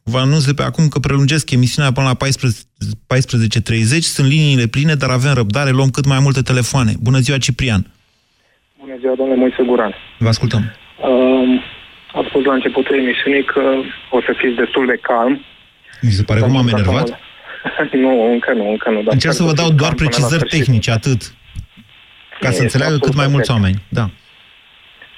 [0.04, 3.99] Vă anunț de pe acum că prelungesc emisiunea până la 14.30.
[3.99, 6.91] Sunt liniile pline, dar avem răbdare, luăm cât mai multe telefoane.
[7.01, 7.91] Bună ziua, Ciprian!
[8.80, 9.93] Bună ziua, domnule Moise Guran!
[10.19, 10.62] Vă ascultăm!
[10.62, 11.62] Uh,
[12.13, 13.62] ați spus la începutul emisiunii că
[14.12, 15.41] o să fiți destul de calm.
[16.01, 17.19] Mi se pare că m-am enervat?
[18.04, 19.04] nu, încă nu, încă nu.
[19.06, 21.34] Încerc să vă dau doar precizări tehnice, atât.
[22.39, 23.75] Ca să înțeleagă cât mai mulți oameni.
[23.89, 24.10] Da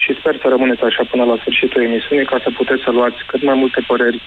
[0.08, 3.44] și sper să rămâneți așa până la sfârșitul emisiunii ca să puteți să luați cât
[3.44, 4.22] mai multe păreri.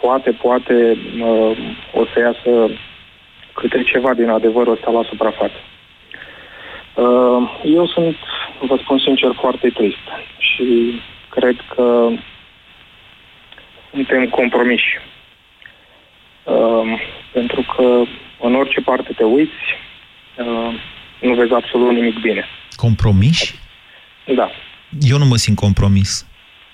[0.00, 1.56] Poate, poate uh,
[1.92, 2.50] o să iasă
[3.52, 5.58] câte ceva din adevărul ăsta la suprafață.
[6.94, 8.16] Uh, eu sunt,
[8.60, 10.06] vă spun sincer, foarte trist
[10.38, 12.08] și cred că
[13.90, 15.00] suntem compromiși.
[16.44, 17.00] Uh,
[17.32, 18.02] pentru că
[18.40, 19.62] în orice parte te uiți,
[20.38, 20.74] uh,
[21.20, 22.44] nu vezi absolut nimic bine.
[22.76, 23.54] Compromiși?
[24.34, 24.50] Da
[25.00, 26.26] eu nu mă simt compromis.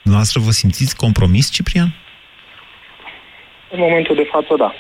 [0.03, 1.89] Noastră vă simțiți compromis, Ciprian?
[3.71, 4.75] În momentul de față, da.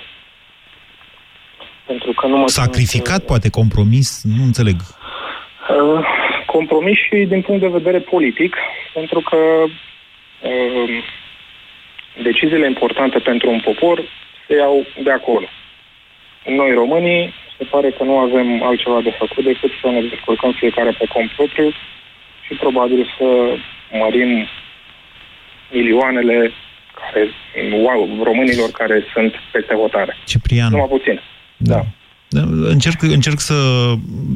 [1.86, 3.26] Pentru că nu mă Sacrificat, simt...
[3.26, 4.22] poate, compromis?
[4.36, 4.76] Nu înțeleg.
[4.76, 6.04] Uh,
[6.46, 8.56] compromis și din punct de vedere politic,
[8.94, 11.04] pentru că uh,
[12.22, 14.02] deciziile importante pentru un popor
[14.50, 15.46] se iau de acolo.
[16.58, 20.90] Noi, românii, se pare că nu avem altceva de făcut decât să ne descurcăm fiecare
[20.98, 21.70] pe cont propriu
[22.44, 23.28] și probabil să
[24.02, 24.30] mărim
[25.70, 26.52] milioanele
[27.00, 27.22] care,
[27.84, 30.16] wow, românilor care sunt peste hotare.
[30.24, 30.70] Ciprian.
[30.70, 31.20] Numai puțin.
[31.56, 31.74] Da.
[31.74, 31.82] da.
[32.32, 33.54] Încerc, încerc să,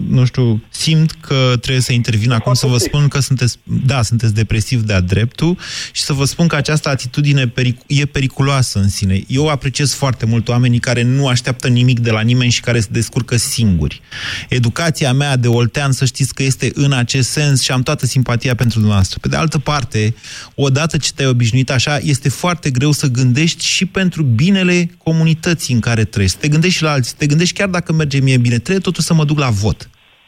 [0.08, 4.34] nu știu, simt că trebuie să intervin acum să vă spun că sunteți, da, sunteți
[4.34, 5.58] depresiv de-a dreptul
[5.92, 9.22] și să vă spun că această atitudine peric- e periculoasă în sine.
[9.26, 12.88] Eu apreciez foarte mult oamenii care nu așteaptă nimic de la nimeni și care se
[12.90, 14.00] descurcă singuri.
[14.48, 18.54] Educația mea de oltean, să știți că este în acest sens și am toată simpatia
[18.54, 19.18] pentru dumneavoastră.
[19.20, 20.14] Pe de altă parte,
[20.54, 25.80] odată ce te-ai obișnuit așa, este foarte greu să gândești și pentru binele comunității în
[25.80, 26.38] care trăiești.
[26.38, 29.08] Te gândești și la alții, te gândești chiar dacă dacă merge mie bine, trebuie totuși
[29.10, 29.78] să mă duc la vot,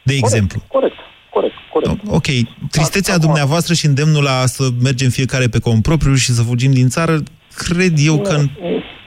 [0.09, 0.59] de corect, exemplu.
[0.77, 0.99] Corect,
[1.35, 1.91] corect, corect.
[2.19, 2.29] Ok,
[2.75, 6.73] tristețea Acum, dumneavoastră și îndemnul la să mergem fiecare pe cont propriu și să fugim
[6.81, 7.15] din țară,
[7.67, 8.37] cred eu că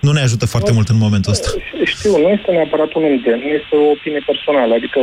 [0.05, 1.49] nu ne ajută foarte nu, mult în momentul ăsta.
[1.93, 4.99] Știu, nu este neapărat un îndemn, nu este o opinie personală, adică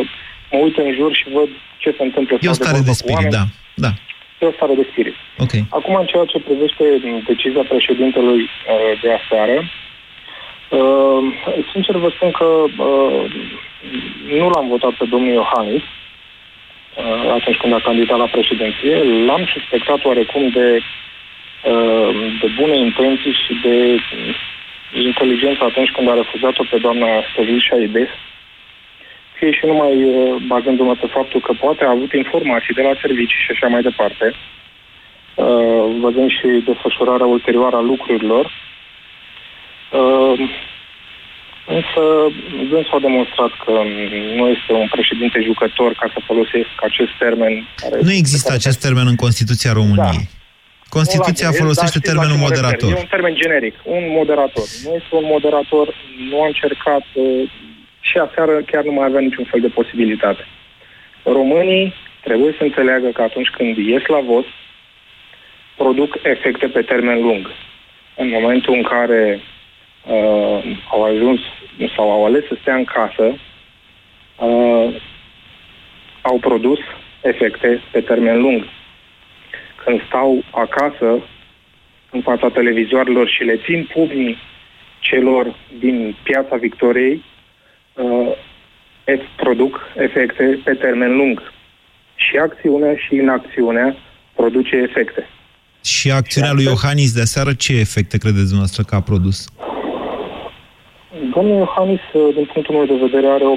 [0.52, 1.50] mă uit în jur și văd
[1.82, 2.32] ce se întâmplă.
[2.40, 3.44] E o stare de, de spirit, da.
[3.86, 3.90] da.
[4.40, 5.16] E o stare de spirit.
[5.44, 5.62] Okay.
[5.78, 6.84] Acum, în ceea ce privește
[7.30, 9.56] decizia președintelui uh, de aseară,
[10.68, 11.22] Uh,
[11.72, 13.24] sincer vă spun că uh,
[14.38, 18.94] nu l-am votat pe domnul Iohannis uh, atunci când a candidat la președinție.
[19.26, 20.80] L-am suspectat oarecum de,
[21.70, 23.98] uh, de bune intenții și de
[25.02, 28.08] inteligență atunci când a refuzat-o pe doamna Stăvil Șaides.
[29.32, 33.44] Fie și numai uh, bazându-mă pe faptul că poate a avut informații de la servicii
[33.44, 34.34] și așa mai departe,
[35.34, 38.65] uh, văzând și desfășurarea ulterioară a lucrurilor, Uh,
[41.76, 42.02] însă
[42.70, 43.72] dânsul a demonstrat că
[44.36, 47.68] nu este un președinte jucător, ca să folosesc acest termen.
[47.76, 50.26] Care nu există acest termen în Constituția României.
[50.28, 50.34] Da.
[50.88, 52.90] Constituția la, folosește da, termenul moderator.
[52.90, 54.66] E un termen generic, un moderator.
[54.84, 55.86] Nu este un moderator,
[56.30, 57.50] nu a încercat uh,
[58.00, 60.44] și aseară chiar nu mai avea niciun fel de posibilitate.
[61.22, 61.94] Românii
[62.26, 64.46] trebuie să înțeleagă că atunci când ies la vot,
[65.76, 67.50] produc efecte pe termen lung.
[68.16, 69.40] În momentul în care
[70.06, 71.40] uh, au ajuns
[71.96, 73.24] sau au ales să stea în casă,
[74.38, 75.02] uh,
[76.22, 76.78] au produs
[77.22, 78.64] efecte pe termen lung.
[79.84, 81.22] Când stau acasă,
[82.10, 84.36] în fața televizoarelor și le țin pumnii
[85.00, 87.24] celor din piața Victoriei,
[87.92, 88.36] uh,
[89.36, 91.52] produc efecte pe termen lung.
[92.14, 93.96] Și acțiunea și inacțiunea
[94.34, 95.28] produce efecte.
[95.84, 99.46] Și acțiunea lui Iohannis de seară, ce efecte credeți dumneavoastră că a produs?
[101.34, 102.00] Domnul Iohannis,
[102.34, 103.56] din punctul meu de vedere, are o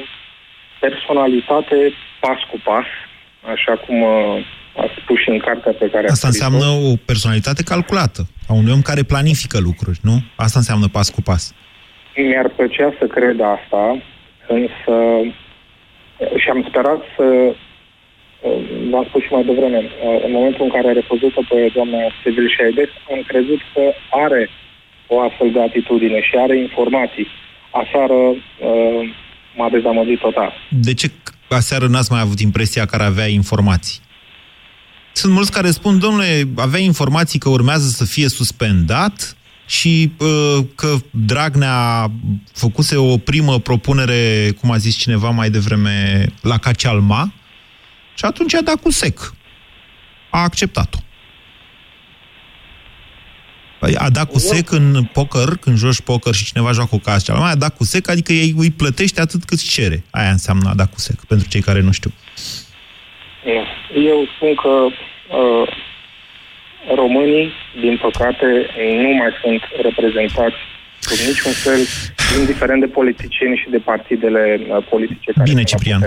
[0.80, 2.86] personalitate pas cu pas,
[3.54, 4.46] așa cum uh,
[4.76, 8.72] a spus și în cartea pe care Asta a înseamnă o personalitate calculată, a unui
[8.72, 10.16] om care planifică lucruri, nu?
[10.36, 11.54] Asta înseamnă pas cu pas.
[12.16, 14.02] Mi-ar plăcea să cred asta,
[14.48, 14.96] însă
[16.42, 17.54] și am sperat să uh,
[18.90, 22.50] v-am spus și mai devreme, uh, în momentul în care a refuzat-o pe doamna Sevil
[22.56, 24.50] Șaides, am crezut că are
[25.08, 27.28] o astfel de atitudine și are informații.
[27.72, 29.16] Aseară uh,
[29.56, 30.54] m-a dezamăgit total.
[30.70, 31.12] De ce
[31.50, 34.00] aseară n-ați mai avut impresia că ar avea informații?
[35.12, 40.96] Sunt mulți care spun, domnule, avea informații că urmează să fie suspendat și uh, că
[41.12, 42.12] Dragnea
[42.54, 47.34] făcuse o primă propunere, cum a zis cineva mai devreme, la Cacealma
[48.14, 49.34] și atunci a dat cu sec.
[50.30, 50.98] A acceptat-o.
[53.80, 57.34] Păi a dat cu sec în poker, când joci poker și cineva joacă cu casă,
[57.40, 60.04] mai a dat cu sec, adică ei îi plătește atât cât cere.
[60.12, 62.12] Aia înseamnă a dat cu sec, pentru cei care nu știu.
[64.10, 64.74] Eu spun că
[65.38, 65.68] uh,
[66.96, 68.46] românii, din păcate,
[69.04, 70.56] nu mai sunt reprezentați
[71.00, 71.80] sub niciun fel,
[72.40, 76.02] indiferent de politicieni și de partidele uh, politice care Bine, Ciprian.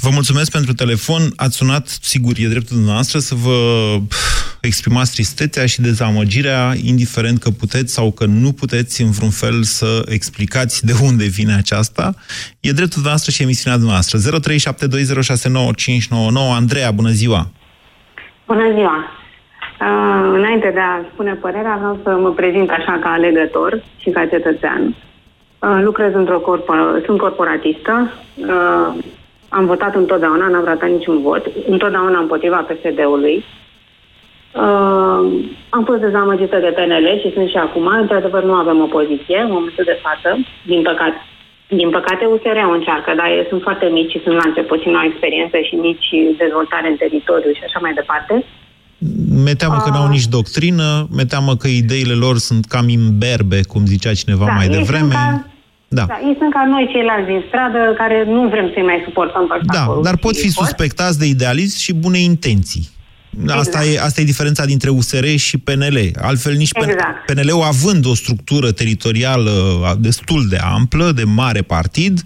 [0.00, 1.22] Vă mulțumesc pentru telefon.
[1.36, 3.58] Ați sunat, sigur, e dreptul dumneavoastră să vă
[4.60, 10.02] exprimați tristețea și dezamăgirea, indiferent că puteți sau că nu puteți în vreun fel să
[10.08, 12.14] explicați de unde vine aceasta.
[12.60, 14.18] E dreptul dumneavoastră și emisiunea dumneavoastră.
[14.18, 14.22] 0372069599.
[16.54, 17.50] Andreea, bună ziua!
[18.46, 19.17] Bună ziua!
[19.80, 24.26] Uh, înainte de a spune părerea, vreau să mă prezint așa ca alegător și ca
[24.26, 24.94] cetățean.
[25.58, 29.04] Uh, lucrez într-o corpor- sunt corporatistă, uh,
[29.48, 33.44] am votat întotdeauna, n-am ratat niciun vot, întotdeauna împotriva PSD-ului.
[34.54, 35.20] Uh,
[35.68, 37.86] am fost dezamăgită de PNL și sunt și acum.
[37.86, 41.22] Într-adevăr, nu avem opoziție în momentul de față, din păcate.
[41.68, 44.98] Din păcate, USR-ul încearcă, dar ei sunt foarte mici și sunt la început și nu
[44.98, 48.34] au experiență și nici dezvoltare în teritoriu și așa mai departe.
[48.34, 48.57] Uh,
[49.44, 53.86] mi teamă că n-au nici doctrină, mi teamă că ideile lor sunt cam imberbe, cum
[53.86, 55.12] zicea cineva da, mai devreme.
[55.12, 55.46] Ca,
[55.88, 56.04] da.
[56.06, 56.18] da.
[56.26, 60.00] Ei sunt ca noi ceilalți din stradă, care nu vrem să-i mai suportăm pe Da,
[60.02, 62.96] dar pot fi suspectați de idealism și bune intenții.
[63.42, 63.58] Exact.
[63.60, 65.98] Asta, e, asta e diferența dintre USR și PNL.
[66.22, 67.24] Altfel, nici exact.
[67.26, 69.52] PNL-ul având o structură teritorială
[69.98, 72.16] destul de amplă, de mare partid.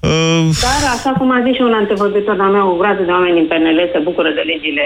[0.00, 0.44] Uh...
[0.66, 3.46] Dar, așa cum a zis și un antevorbitor de-a meu, o groază de oameni din
[3.50, 4.84] PNL se bucură de legile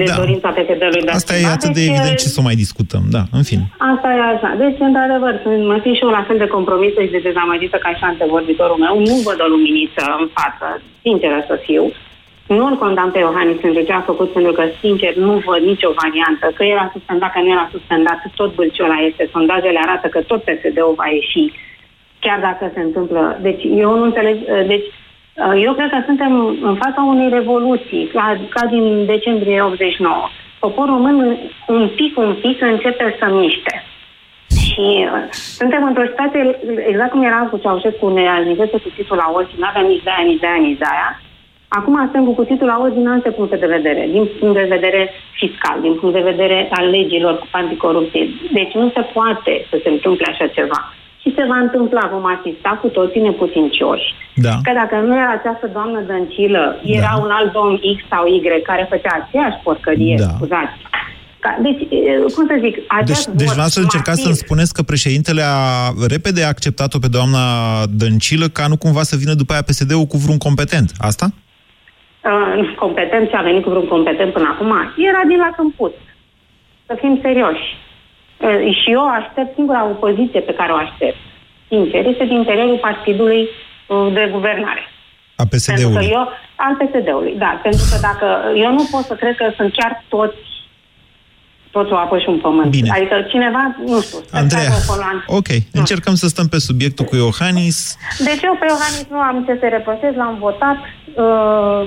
[0.00, 0.16] de da.
[0.22, 3.44] dorința PSD-ului de Asta e atât de deci, evident ce să mai discutăm, da, în
[3.50, 3.64] fine.
[3.92, 4.50] Asta e așa.
[4.62, 5.34] Deci, într-adevăr,
[5.70, 8.94] mă simt și eu la fel de compromisă și de dezamăgită ca și antevorbitorul meu.
[9.08, 10.66] Nu văd o luminiță în față,
[11.04, 11.84] sinceră să fiu.
[12.58, 16.46] Nu-l condamn pe Iohannis pentru ce a făcut, pentru că, sincer, nu văd nicio variantă.
[16.56, 19.22] Că era suspendat, că nu era suspendat, tot bâlciola este.
[19.34, 21.44] Sondajele arată că tot PSD-ul va ieși,
[22.24, 23.22] chiar dacă se întâmplă.
[23.46, 24.36] Deci, eu nu înțeleg...
[24.72, 25.05] Deci, Uh,
[25.36, 30.28] eu cred că suntem în fața unei revoluții, ca, ca din decembrie 89.
[30.58, 33.84] Poporul român un pic, un pic începe să miște.
[34.60, 39.58] Și uh, suntem într-o situație, exact cum era cu Ceaușescu, ne ajungese cuțitul la ochi,
[39.60, 41.20] nu aveam nici de aia, nici de aia, nici de aia.
[41.68, 45.10] Acum suntem cu cuțitul la ochi din alte puncte de vedere, din punct de vedere
[45.32, 48.28] fiscal, din punct de vedere al legilor cu anticorupție.
[48.52, 50.80] Deci nu se poate să se întâmple așa ceva
[51.26, 54.08] și se va întâmpla, vom asista cu toții neputincioși.
[54.34, 54.54] Da.
[54.66, 56.64] Că dacă nu era această doamnă Dăncilă,
[56.98, 57.22] era da.
[57.24, 60.28] un alt domn X sau Y care făcea aceeași porcărie, da.
[60.34, 60.78] scuzați.
[61.62, 61.82] Deci,
[62.34, 66.98] cum să zic, Deci, deci vreau să încercați să-mi spuneți că președintele a repede acceptat-o
[66.98, 67.42] pe doamna
[67.90, 70.90] Dăncilă ca nu cumva să vină după aia PSD-ul cu vreun competent.
[70.98, 71.26] Asta?
[72.30, 74.72] Uh, competent și a venit cu vreun competent până acum.
[75.10, 75.94] Era din la câmput.
[76.86, 77.66] Să fim serioși.
[78.36, 81.16] Uh, și eu aștept, singura opoziție pe care o aștept,
[81.68, 83.42] sincer, este din interiorul partidului
[83.88, 84.84] uh, de guvernare.
[85.36, 86.08] A PSD-ului.
[86.10, 87.60] eu, al PSD-ului, da.
[87.62, 88.26] Pentru că dacă
[88.64, 90.36] eu nu pot să cred că sunt chiar toți
[91.76, 92.70] toți o apă și un pământ.
[92.70, 92.90] Bine.
[92.96, 94.70] Adică cineva, nu știu, Andreea,
[95.26, 95.80] ok, nu.
[95.82, 97.96] încercăm să stăm pe subiectul cu Iohannis.
[98.18, 100.76] Deci eu pe Iohannis nu am ce să repăsez, l-am votat.
[101.14, 101.82] Uh,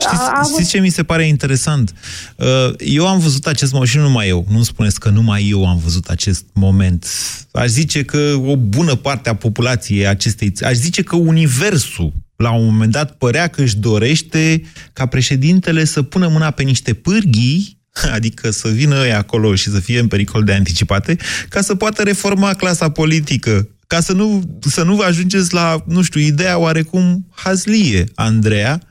[0.00, 1.94] Știți, a, știți ce mi se pare interesant?
[2.36, 2.46] Uh,
[2.78, 4.46] eu am văzut acest moment și nu numai eu.
[4.50, 7.06] Nu spuneți că numai eu am văzut acest moment.
[7.52, 10.52] Aș zice că o bună parte a populației acestei...
[10.60, 16.02] Aș zice că universul la un moment dat părea că își dorește ca președintele să
[16.02, 17.78] pună mâna pe niște pârghii
[18.16, 21.16] adică să vină ei acolo și să fie în pericol de anticipate,
[21.48, 26.20] ca să poată reforma clasa politică, ca să nu, să nu ajungeți la, nu știu,
[26.20, 28.82] ideea oarecum hazlie, Andreea,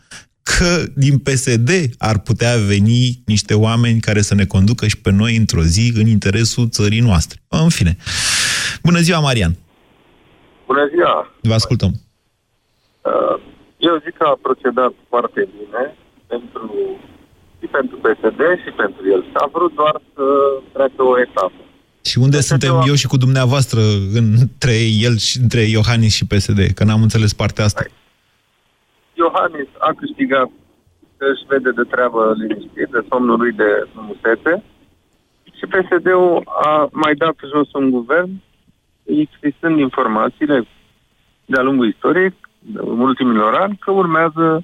[0.47, 5.35] că din PSD ar putea veni niște oameni care să ne conducă și pe noi
[5.35, 7.39] într-o zi în interesul țării noastre.
[7.47, 7.97] În fine.
[8.83, 9.53] Bună ziua, Marian!
[10.65, 11.15] Bună ziua!
[11.41, 11.91] Vă ascultăm.
[13.01, 13.35] Uh,
[13.77, 15.83] Eu zic că a procedat foarte bine
[16.27, 16.71] pentru,
[17.59, 19.21] și pentru PSD și pentru el.
[19.33, 20.23] A vrut doar să
[20.73, 21.61] treacă o etapă.
[22.01, 23.81] Și unde suntem eu și cu dumneavoastră
[24.13, 26.59] între el și între Iohannis și PSD?
[26.75, 27.83] Că n-am înțeles partea asta.
[29.17, 30.49] Iohannis a câștigat
[31.17, 34.63] că își vede de treabă liniștit, de somnul lui de frumusețe
[35.57, 38.31] și PSD-ul a mai dat jos un guvern
[39.03, 40.67] existând informațiile
[41.45, 42.33] de-a lungul istoriei,
[42.75, 44.63] în ultimilor ani, că urmează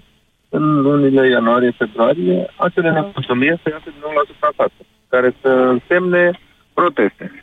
[0.50, 6.40] în lunile ianuarie-februarie acele nemulțumiri să iasă din nou la suprafață, care să însemne
[6.74, 7.43] proteste.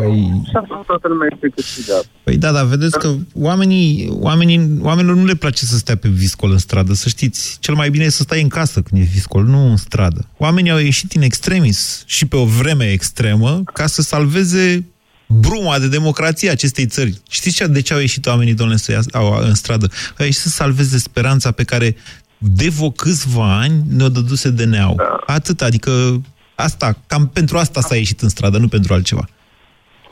[0.00, 0.42] Păi...
[0.44, 2.06] Și atunci toată lumea este câștigată.
[2.22, 6.50] Păi da, dar vedeți că oamenii, oamenii, oamenilor nu le place să stea pe viscol
[6.50, 7.56] în stradă, să știți.
[7.60, 10.28] Cel mai bine e să stai în casă când e viscol, nu în stradă.
[10.36, 14.84] Oamenii au ieșit în extremis și pe o vreme extremă ca să salveze
[15.26, 17.20] bruma de democrație a acestei țări.
[17.30, 19.88] Știți ce, de ce au ieșit oamenii, domnule, să ia, au, în stradă?
[20.18, 21.96] Au ieșit să salveze speranța pe care
[22.38, 24.94] de vreo câțiva ani ne-o dăduse de neau.
[24.96, 25.34] Da.
[25.34, 26.22] Atât, adică
[26.54, 29.28] asta, cam pentru asta s-a ieșit în stradă, nu pentru altceva.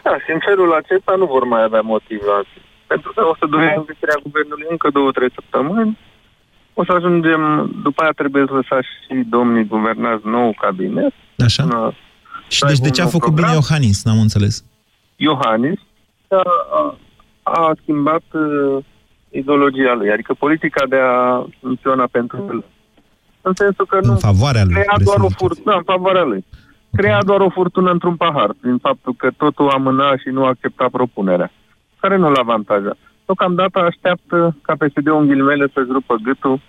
[0.09, 2.39] Da, și în felul acesta nu vor mai avea motiv la
[2.87, 5.99] Pentru că o să durează învestirea guvernului încă două, trei săptămâni.
[6.75, 7.43] O să ajungem,
[7.83, 11.13] după aia trebuie să lăsați și domnii guvernați nou cabinet.
[11.47, 11.63] Așa.
[11.63, 11.93] Până
[12.49, 13.45] Și să deci aibă de un ce a nou făcut program.
[13.51, 14.05] bine Iohannis?
[14.05, 14.55] N-am înțeles.
[15.17, 15.79] Iohannis
[16.29, 16.43] a,
[16.79, 16.83] a,
[17.43, 18.85] a schimbat uh,
[19.31, 22.65] ideologia lui, adică politica de a funcționa pentru el.
[23.41, 24.73] În sensul că nu În favoarea lui.
[24.73, 25.43] crea vreți să doar o ziceți.
[25.43, 26.45] furtună, în favoarea lui.
[27.01, 31.51] Crea doar o furtună într-un pahar, prin faptul că totul amâna și nu accepta propunerea,
[32.01, 32.97] care nu-l avantaja.
[33.27, 36.61] Deocamdată așteaptă ca PSD-ul în ghilimele să-și rupă gâtul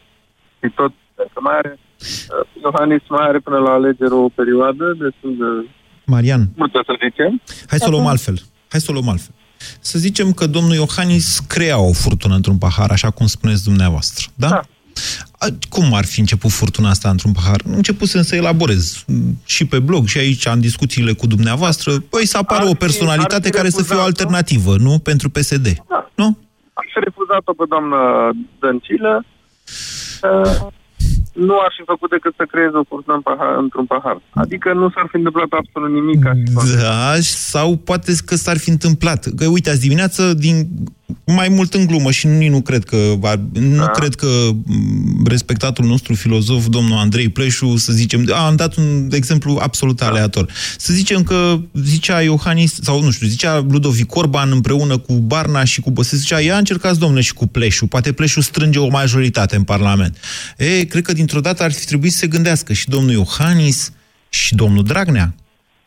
[0.59, 5.31] și tot, că mai are, uh, Iohannis mai are până la alegeri o perioadă destul
[5.41, 5.69] de
[6.05, 7.41] Marian, multă, să zicem.
[7.69, 8.37] hai să o luăm altfel.
[8.69, 9.35] Hai să o luăm altfel.
[9.79, 14.31] Să zicem că domnul Iohannis crea o furtună într-un pahar, așa cum spuneți dumneavoastră.
[14.35, 14.49] Da?
[14.49, 14.61] Da.
[15.37, 17.61] A, Cum ar fi început furtuna asta într-un pahar?
[17.65, 21.99] Începusem să elaborez mm, și pe blog și aici în discuțiile cu dumneavoastră.
[21.99, 24.07] Păi să apară Ar o fi- personalitate ar fi care să fie o refuzat-o?
[24.07, 24.99] alternativă, nu?
[24.99, 25.63] Pentru PSD.
[25.89, 26.11] Da.
[26.15, 26.37] Nu?
[26.73, 29.25] Aș fi refuzat-o pe doamna Dăncilă.
[30.23, 30.67] Uh,
[31.33, 34.21] nu ar fi făcut decât să creeze o furtună în pahar, într-un pahar.
[34.33, 36.23] Adică nu s-ar fi întâmplat absolut nimic.
[36.23, 39.27] Ca și Da, sau poate că s-ar fi întâmplat.
[39.37, 40.67] Că uite, azi dimineață, din
[41.25, 43.85] mai mult în glumă și nu, nu cred că va- nu Da.
[43.87, 44.27] cred că
[44.65, 49.97] m, respectatul nostru filozof, domnul Andrei Pleșu, să zicem, a, am dat un exemplu absolut
[49.97, 50.07] Da.
[50.07, 50.51] aleator.
[50.77, 55.81] Să zicem că zicea Iohannis, sau nu știu, zicea Ludovic Orban împreună cu Barna și
[55.81, 57.85] cu Băsescu, zicea, ia încercați, domnule, și cu Pleșu.
[57.87, 60.17] Poate Pleșu strânge o majoritate în Parlament.
[60.57, 63.91] E, cred că dintr-o dată ar fi trebuit să se gândească și domnul Iohannis
[64.29, 65.33] și domnul Dragnea.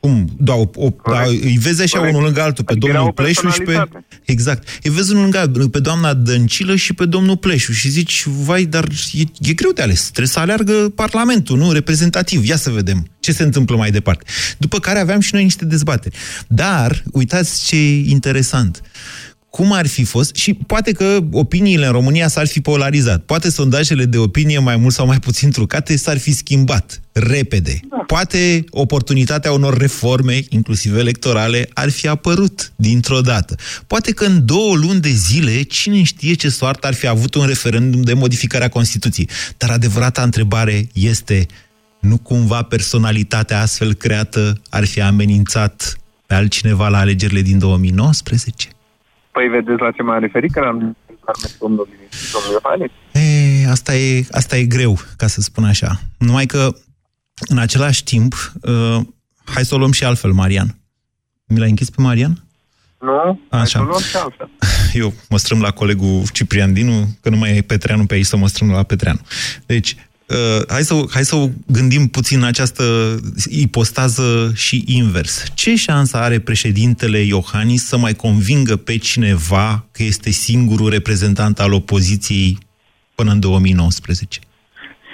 [0.02, 0.28] Cum?
[0.38, 2.14] Da, o, o, da, îi vezi așa Corect.
[2.14, 3.64] unul lângă altul, pe Adică era domnul o Pleșu și pe...
[3.64, 4.06] personalitate.
[4.24, 4.68] Exact.
[4.82, 8.64] Îi vezi unul lângă altul, pe doamna Dăncilă și pe domnul Pleșu și zici, vai,
[8.64, 10.00] dar e, e greu de ales.
[10.00, 11.72] Trebuie să aleargă Parlamentul, nu?
[11.72, 12.48] Reprezentativ.
[12.48, 14.24] Ia să vedem ce se întâmplă mai departe.
[14.58, 16.16] După care aveam și noi niște dezbateri.
[16.46, 18.82] Dar, uitați ce e interesant
[19.56, 24.04] cum ar fi fost, și poate că opiniile în România s-ar fi polarizat, poate sondajele
[24.04, 27.80] de opinie mai mult sau mai puțin trucate s-ar fi schimbat repede.
[28.06, 33.56] Poate oportunitatea unor reforme, inclusiv electorale, ar fi apărut dintr-o dată.
[33.86, 37.46] Poate că în două luni de zile, cine știe ce soartă ar fi avut un
[37.46, 39.28] referendum de modificare a Constituției.
[39.56, 41.46] Dar adevărata întrebare este,
[42.00, 48.68] nu cumva personalitatea astfel creată ar fi amenințat pe altcineva la alegerile din 2019?
[49.32, 50.96] Păi vedeți la ce m-am referit, că am
[51.40, 51.88] zis domnul,
[52.32, 52.90] domnul Iohannis.
[53.12, 56.00] E, asta, e, asta e greu, ca să spun așa.
[56.18, 56.74] Numai că,
[57.48, 58.98] în același timp, uh,
[59.44, 60.76] hai să o luăm și altfel, Marian.
[61.46, 62.44] Mi l-ai închis pe Marian?
[63.00, 63.40] Nu?
[63.50, 63.78] Hai Așa.
[63.78, 64.50] să o luăm și altfel.
[65.02, 68.36] Eu mă strâm la colegul Ciprian Dinu, că nu mai e Petreanu pe aici, să
[68.36, 69.20] mă strâm la Petreanu.
[69.66, 69.96] Deci,
[70.28, 72.84] uh, hai, să, hai să o gândim puțin această
[73.50, 75.44] ipostază și invers.
[75.54, 81.72] Ce șansă are președintele Iohannis să mai convingă pe cineva că este singurul reprezentant al
[81.72, 82.58] opoziției
[83.14, 84.38] până în 2019?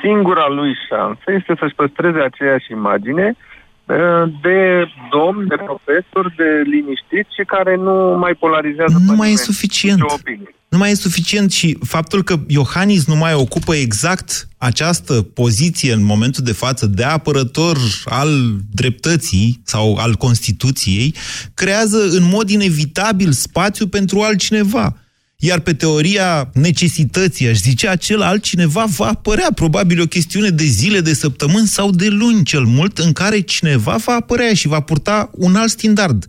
[0.02, 7.26] Singura lui șansă este să-și păstreze aceeași imagine uh, de domn, de profesor, de liniștit
[7.36, 10.00] și care nu mai polarizează Nu pe mai e nimeni suficient.
[10.00, 10.52] nicio opinie.
[10.68, 16.04] Nu mai e suficient și faptul că Iohannis nu mai ocupă exact această poziție în
[16.04, 21.14] momentul de față de apărător al dreptății sau al Constituției,
[21.54, 24.96] creează în mod inevitabil spațiu pentru altcineva.
[25.36, 31.00] Iar pe teoria necesității, aș zice, acel altcineva va apărea, probabil o chestiune de zile,
[31.00, 35.30] de săptămâni sau de luni cel mult, în care cineva va apărea și va purta
[35.32, 36.26] un alt standard.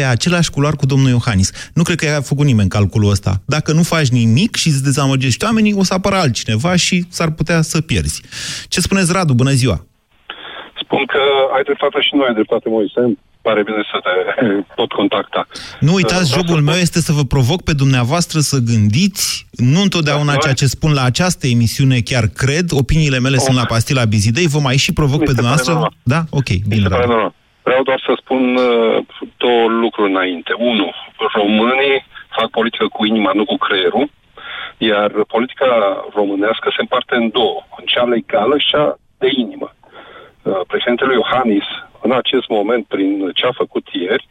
[0.00, 1.70] Pe același culoar cu domnul Iohannis.
[1.74, 3.32] Nu cred că a făcut nimeni calculul ăsta.
[3.46, 7.60] Dacă nu faci nimic și îți dezamăgești oamenii, o să apară altcineva și s-ar putea
[7.60, 8.22] să pierzi.
[8.68, 9.32] Ce spuneți, Radu?
[9.32, 9.86] Bună ziua!
[10.82, 11.22] Spun că
[11.56, 13.00] ai dreptate și noi ai dreptate, Moise
[13.42, 14.14] pare bine să te
[14.78, 15.46] pot contacta.
[15.80, 20.32] Nu uitați, uh, jocul meu este să vă provoc pe dumneavoastră să gândiți, nu întotdeauna
[20.32, 23.46] da, ceea ce spun la această emisiune chiar cred, opiniile mele okay.
[23.46, 25.72] sunt la pastila Bizidei, vă mai și provoc Mi pe dumneavoastră.
[26.02, 26.20] Da?
[26.30, 26.88] Ok, bine.
[26.88, 27.32] Da.
[27.66, 28.96] Vreau doar să spun uh,
[29.36, 30.52] două lucruri înainte.
[30.58, 30.88] Unu,
[31.38, 32.06] românii
[32.36, 34.10] fac politică cu inima, nu cu creierul,
[34.78, 35.70] iar politica
[36.14, 39.68] românească se împarte în două, în cea legală și cea de inimă.
[40.42, 41.66] Uh, președintele Iohannis
[42.02, 44.24] în acest moment, prin ce a făcut ieri,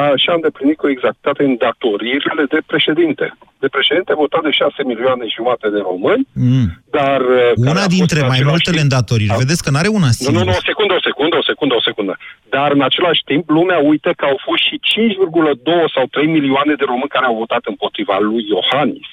[0.00, 3.26] a, și-a îndeplinit cu exactitate îndatoririle de președinte.
[3.62, 6.66] De președinte votat de 6 milioane și jumate de români, mm.
[6.96, 7.20] dar...
[7.20, 9.32] Uh, Una dintre mai multele timp, îndatoriri.
[9.32, 9.42] A...
[9.44, 10.36] Vedeți că nu are una singură.
[10.36, 12.14] Nu, nu, nu, o secundă, o secundă, o secundă, o secundă.
[12.56, 16.84] Dar în același timp, lumea uită că au fost și 5,2 sau 3 milioane de
[16.92, 19.08] români care au votat împotriva lui Iohannis.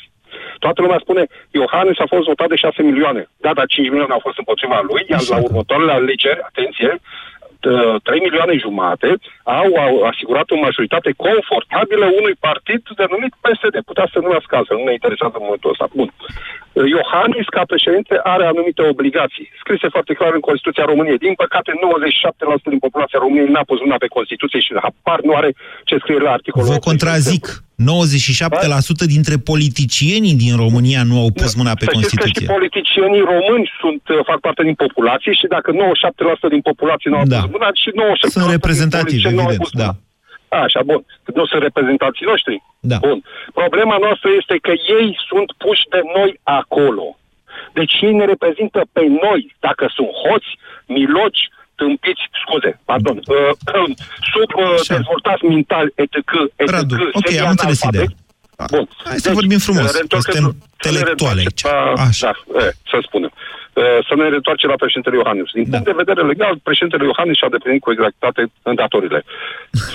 [0.64, 1.24] Toată lumea spune,
[1.60, 3.22] Iohannis a fost votat de 6 milioane.
[3.46, 6.92] Da, dar 5 milioane au fost împotriva lui, iar la următoarele alegeri, atenție,
[7.64, 9.10] 3 uh, milioane jumate
[9.60, 13.76] au, au asigurat o majoritate confortabilă unui partid denumit PSD.
[13.92, 15.88] Putea să numească altfel, nu ne interesează în momentul ăsta.
[16.00, 16.10] Bun.
[16.14, 21.24] Uh, Iohannis, ca președinte, are anumite obligații, scrise foarte clar în Constituția României.
[21.26, 25.50] Din păcate, 97% din populația României n-a pus mâna pe Constituție și apar nu are
[25.90, 27.46] ce scrie la articolul Vă contrazic.
[27.84, 32.46] 97% dintre politicienii din România nu au pus mâna pe Constituție.
[32.48, 37.10] Că și politicienii români sunt, uh, fac parte din populație și dacă 97% din populație
[37.10, 37.40] nu au da.
[37.40, 39.92] pus mâna, și 97% sunt reprezentativi, evident, da.
[40.66, 41.02] Așa, bun.
[41.38, 42.56] Nu sunt reprezentanții noștri?
[42.80, 42.98] Da.
[43.08, 43.20] Bun.
[43.54, 47.08] Problema noastră este că ei sunt puși de noi acolo.
[47.74, 50.50] Deci ei ne reprezintă pe noi, dacă sunt hoți,
[50.86, 51.44] miloci,
[51.84, 53.52] tâmpiți, scuze, pardon, uh,
[54.34, 56.16] sub uh, dezvoltați mental, etc.,
[56.56, 58.10] etc., Radu, ok, am înțeles ideea.
[58.76, 58.86] Bun.
[59.04, 59.90] Hai să deci, vorbim frumos,
[60.26, 60.46] suntem
[60.84, 61.64] intelectuale aici.
[62.08, 62.32] Așa.
[62.54, 63.32] Da, e, să spunem.
[63.74, 65.50] Uh, să ne reîntoarcem la președintele Iohannis.
[65.60, 65.70] Din da.
[65.70, 69.20] punct de vedere legal, președintele Iohannis și-a deplinit cu exactitate îndatorile.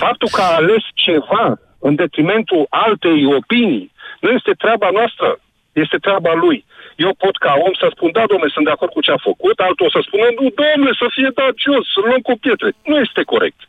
[0.03, 1.45] Faptul că a ales ceva
[1.87, 3.91] în detrimentul altei opinii
[4.23, 5.39] nu este treaba noastră,
[5.83, 6.57] este treaba lui.
[7.05, 9.57] Eu pot ca om să spun, da, domnule, sunt de acord cu ce a făcut,
[9.59, 12.69] altul o să spună, nu, domnule, să fie dat jos, să luăm cu pietre.
[12.89, 13.59] Nu este corect.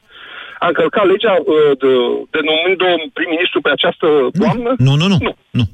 [0.64, 1.90] A încălcat legea uh, de,
[2.34, 4.06] denumind un prim-ministru pe această
[4.42, 4.70] doamnă?
[4.86, 5.18] Nu, nu, nu.
[5.26, 5.32] nu.
[5.58, 5.66] nu.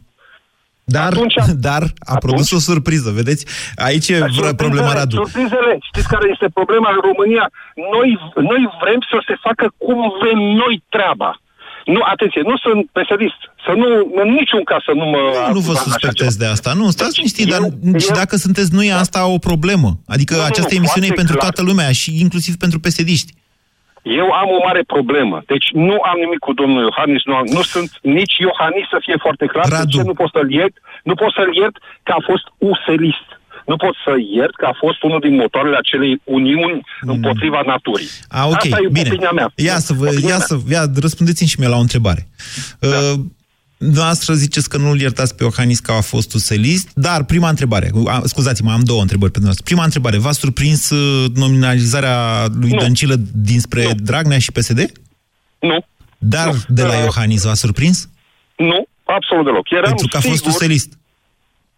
[0.96, 1.36] Dar, atunci,
[1.68, 3.42] dar a atunci, produs o surpriză, vedeți?
[3.88, 4.18] Aici e
[4.64, 5.16] problema Radu.
[5.24, 7.44] Surprizele, știți care este problema în România?
[7.94, 8.08] Noi,
[8.50, 11.30] noi vrem să se facă cum vrem noi treaba.
[11.94, 13.40] Nu, atenție, nu sunt pesimist.
[13.64, 13.86] Să nu,
[14.22, 15.22] în niciun caz să nu mă...
[15.52, 16.72] Nu vă suspectez de asta.
[16.80, 18.98] Nu, stați deci, liniștit, dar eu, dacă sunteți noi, da.
[18.98, 19.90] asta o problemă.
[20.14, 21.44] Adică nu, această nu, emisiune e pentru clar.
[21.44, 23.32] toată lumea și inclusiv pentru pesediști.
[24.02, 25.42] Eu am o mare problemă.
[25.46, 29.16] Deci nu am nimic cu domnul Iohannis, nu, am, nu sunt nici Iohannis să fie
[29.24, 29.68] foarte clar.
[29.68, 29.84] Radu.
[29.84, 30.74] De ce nu pot să-l iert?
[31.02, 33.28] Nu pot să-l iert că a fost uselist
[33.66, 37.12] nu pot să iert că a fost unul din motoarele acelei uniuni mm.
[37.14, 38.08] împotriva naturii.
[38.28, 39.08] A, ok, Asta e bine.
[39.08, 39.52] opinia mea.
[39.54, 42.28] Ia să vă, ia să, ia, răspundeți-mi și mie la o întrebare.
[42.80, 42.88] Da.
[42.88, 43.20] Uh,
[43.78, 47.90] Dumneavoastră ziceți că nu-l iertați pe Iohannis că a fost uselist, dar prima întrebare,
[48.24, 49.64] scuzați-mă, am două întrebări pentru dumneavoastră.
[49.64, 52.78] Prima întrebare, v-a surprins uh, nominalizarea lui nu.
[52.78, 53.94] Dăncilă dinspre nu.
[54.02, 54.92] Dragnea și PSD?
[55.58, 55.84] Nu.
[56.18, 56.58] Dar nu.
[56.68, 58.08] de la uh, Iohannis v-a surprins?
[58.56, 59.70] Nu, absolut deloc.
[59.70, 60.52] Eram pentru că a fost sigur...
[60.54, 60.98] uselist.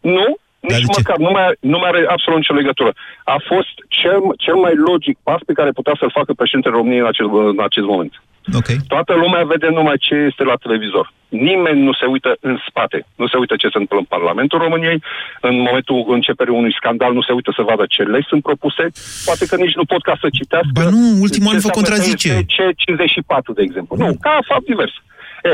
[0.00, 0.38] Nu,
[0.76, 2.90] nici măcar, nu mai, nu mai are absolut nicio legătură.
[3.24, 7.10] A fost cel, cel mai logic pas pe care putea să-l facă președintele României în
[7.12, 8.12] acest, în acest moment.
[8.60, 8.76] Okay.
[8.86, 11.12] Toată lumea vede numai ce este la televizor.
[11.28, 13.06] Nimeni nu se uită în spate.
[13.16, 15.02] Nu se uită ce se întâmplă în Parlamentul României.
[15.40, 18.84] În momentul începerii unui scandal nu se uită să vadă ce legi sunt propuse.
[19.24, 20.72] Poate că nici nu pot ca să citească.
[20.72, 22.30] Ba nu, ultimul an vă contrazice.
[22.54, 23.96] C54, de exemplu.
[23.96, 24.94] Nu, ca fapt divers.
[25.42, 25.52] E,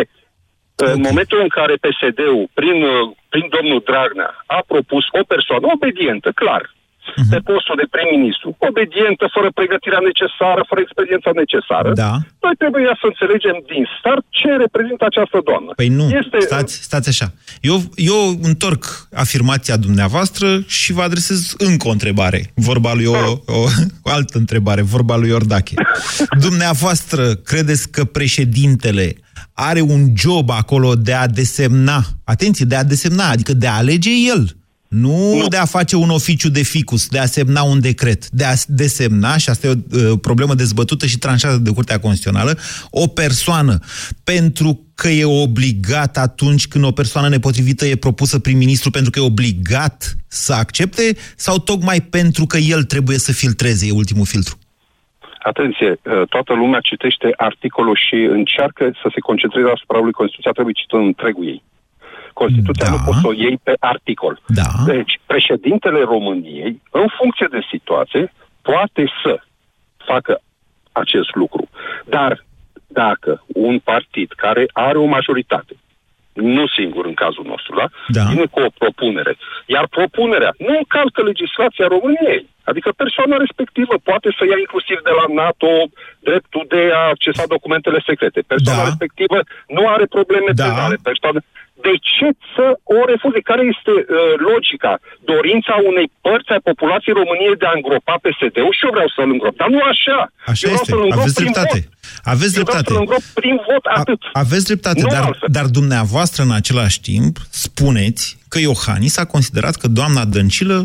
[0.76, 2.78] în momentul în care PSD-ul, prin,
[3.28, 7.30] prin domnul Dragnea, a propus o persoană obedientă, clar, uh-huh.
[7.32, 12.12] pe postul de prim-ministru, obedientă, fără pregătirea necesară, fără experiența necesară, da.
[12.44, 15.70] noi trebuie să înțelegem din start ce reprezintă această doamnă.
[15.80, 16.38] Păi nu, este...
[16.50, 17.28] stați, stați așa.
[17.70, 17.78] Eu,
[18.10, 18.20] eu
[18.50, 18.82] întorc
[19.24, 20.46] afirmația dumneavoastră
[20.76, 22.40] și vă adresez încă o întrebare.
[22.68, 23.16] Vorba lui o,
[23.60, 23.62] o,
[24.06, 25.74] o altă întrebare, vorba lui Ordache.
[26.46, 29.06] dumneavoastră credeți că președintele
[29.52, 34.10] are un job acolo de a desemna, atenție, de a desemna, adică de a alege
[34.28, 34.56] el.
[34.88, 38.44] Nu, nu de a face un oficiu de ficus, de a semna un decret, de
[38.44, 42.58] a desemna, și asta e o uh, problemă dezbătută și tranșată de Curtea Constituțională,
[42.90, 43.78] o persoană,
[44.24, 49.22] pentru că e obligat atunci când o persoană nepotrivită e propusă prim-ministru pentru că e
[49.22, 54.58] obligat să accepte, sau tocmai pentru că el trebuie să filtreze, e ultimul filtru?
[55.50, 60.74] Atenție, uh, toată lumea citește articolul și încearcă să se concentreze asupra lui Constituția, trebuie
[60.74, 61.62] citit în întregul ei.
[62.32, 62.90] Constituția Da.
[62.90, 64.40] nu poți să o iei pe articol.
[64.46, 64.68] Da.
[64.86, 68.32] Deci, președintele României, în funcție de situație,
[68.62, 69.40] poate să
[69.96, 70.40] facă
[70.92, 71.68] acest lucru.
[72.04, 72.44] Dar
[72.86, 75.74] dacă un partid care are o majoritate,
[76.34, 77.86] nu singur în cazul nostru, da?
[78.16, 78.24] Da.
[78.30, 79.36] Vine cu o propunere.
[79.66, 82.42] Iar propunerea nu încalcă legislația României.
[82.70, 85.70] Adică persoana respectivă poate să ia inclusiv de la NATO
[86.28, 88.40] dreptul de a accesa documentele secrete.
[88.52, 88.88] Persoana Da.
[88.90, 89.38] respectivă
[89.76, 90.64] nu are probleme Da.
[90.64, 90.96] penale.
[91.10, 91.40] Persoana...
[91.86, 92.66] De ce să
[92.96, 93.38] o refuze?
[93.50, 94.06] Care este uh,
[94.50, 94.92] logica?
[95.32, 99.54] Dorința unei părți a populației României de a îngropa PSD-ul și eu vreau să-l îngrop.
[99.62, 100.18] Dar nu așa.
[100.52, 100.90] Așa eu vreau este.
[100.92, 101.78] să-l îngrop Aveți prin dreptate.
[101.80, 101.92] vot.
[102.34, 102.88] Aveți Eu vreau dreptate.
[102.92, 104.20] să-l îngrop prin vot, atât.
[104.44, 105.48] Aveți dreptate, Nu dar, altfel.
[105.58, 107.34] dar dumneavoastră în același timp
[107.66, 110.78] spuneți că Iohannis a considerat că doamna Dăncilă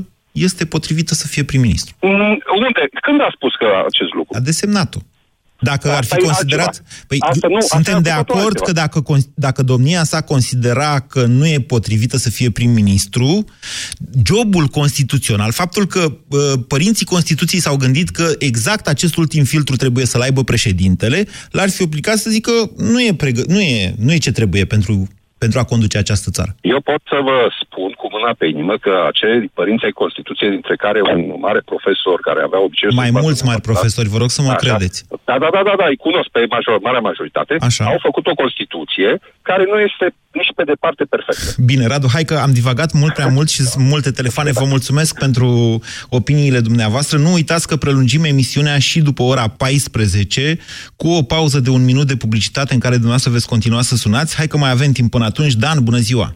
[0.48, 1.92] este potrivită să fie prim-ministru.
[2.02, 2.36] Mm,
[2.66, 2.82] Unde?
[3.08, 4.32] Când a spus că acest lucru?
[4.40, 5.00] A desemnat-o.
[5.62, 6.66] Dacă ar Asta fi e considerat...
[6.66, 6.88] altceva.
[7.08, 8.66] Păi, Asta nu, asta suntem a de făcut acord altceva.
[8.66, 13.46] că dacă, con- dacă domnia sa considera că nu e potrivită să fie prim-ministru,
[14.26, 20.06] jobul constituțional, faptul că uh, părinții Constituției s-au gândit că exact acest ultim filtru trebuie
[20.06, 24.18] să-l aibă președintele, l-ar fi obligat să zică nu e, pregă- nu e, nu e
[24.18, 25.08] ce trebuie pentru,
[25.38, 26.56] pentru a conduce această țară.
[26.62, 30.76] Eu pot să vă spun cu mâna pe inimă că acei părinți ai Constituției, dintre
[30.86, 32.96] care un mare profesor care avea obiceiul...
[33.02, 34.62] Mai să facă mulți un mari mandat, profesori, vă rog să mă Așa.
[34.64, 34.98] credeți.
[35.30, 37.54] Da, da, da, da, da, îi cunosc pe major, marea majoritate.
[37.70, 37.84] Așa.
[37.94, 39.10] Au făcut o Constituție
[39.50, 40.06] care nu este
[40.40, 41.62] nici pe departe perfectă.
[41.72, 44.52] Bine, Radu, hai că am divagat mult prea mult și sunt multe telefoane.
[44.52, 45.48] Vă mulțumesc pentru
[46.10, 47.18] opiniile dumneavoastră.
[47.18, 50.58] Nu uitați că prelungim emisiunea și după ora 14
[50.96, 54.36] cu o pauză de un minut de publicitate în care dumneavoastră veți continua să sunați.
[54.36, 55.54] Hai că mai avem timp până atunci.
[55.54, 56.34] Dan, bună ziua!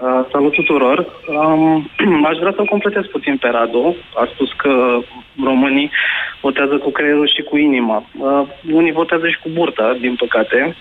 [0.00, 0.98] Uh, salut tuturor!
[1.28, 1.90] Um,
[2.30, 3.96] aș vrea să completez puțin pe Radu.
[4.14, 4.98] A spus că
[5.44, 5.90] românii
[6.40, 8.04] votează cu creierul și cu inima.
[8.18, 8.42] Uh,
[8.72, 10.76] unii votează și cu burta, din păcate.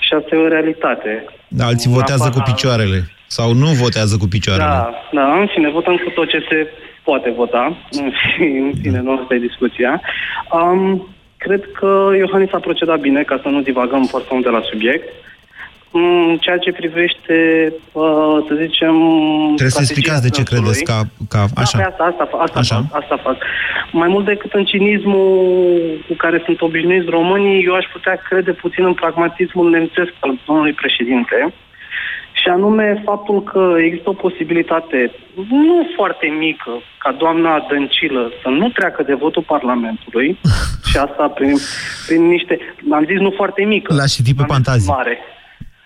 [0.00, 1.24] Și asta e o realitate.
[1.48, 2.98] Da, alții votează cu picioarele.
[3.26, 4.68] Sau nu votează cu picioarele.
[4.68, 6.68] Da, da, în fine, votăm cu tot ce se
[7.02, 7.76] poate vota.
[7.90, 10.00] În fine, în fine nu asta e discuția.
[10.52, 14.62] Um, cred că Iohannis a procedat bine, ca să nu divagăm foarte mult de la
[14.70, 15.08] subiect.
[15.92, 17.36] În ceea ce privește,
[17.92, 18.94] uh, să zicem...
[19.58, 20.60] Trebuie să strategia explicați de ce dânsului.
[20.60, 20.98] credeți ca...
[21.34, 21.78] ca Da, așa.
[21.78, 22.76] pe asta, asta, fa- asta, Așa.
[22.90, 23.36] Fac, asta fac.
[23.92, 25.28] Mai mult decât în cinismul
[26.08, 30.72] cu care sunt obișnuiți românii, eu aș putea crede puțin în pragmatismul nemțesc al domnului
[30.72, 31.52] președinte.
[32.32, 35.12] Și anume faptul că există o posibilitate
[35.50, 40.38] nu foarte mică ca doamna Dăncilă să nu treacă de votul Parlamentului
[40.90, 41.54] și asta prin,
[42.06, 42.58] prin niște...
[42.90, 43.94] Am zis nu foarte mică.
[43.94, 44.90] L-aș citi pe am zis Fantazii.
[44.90, 45.18] Mare.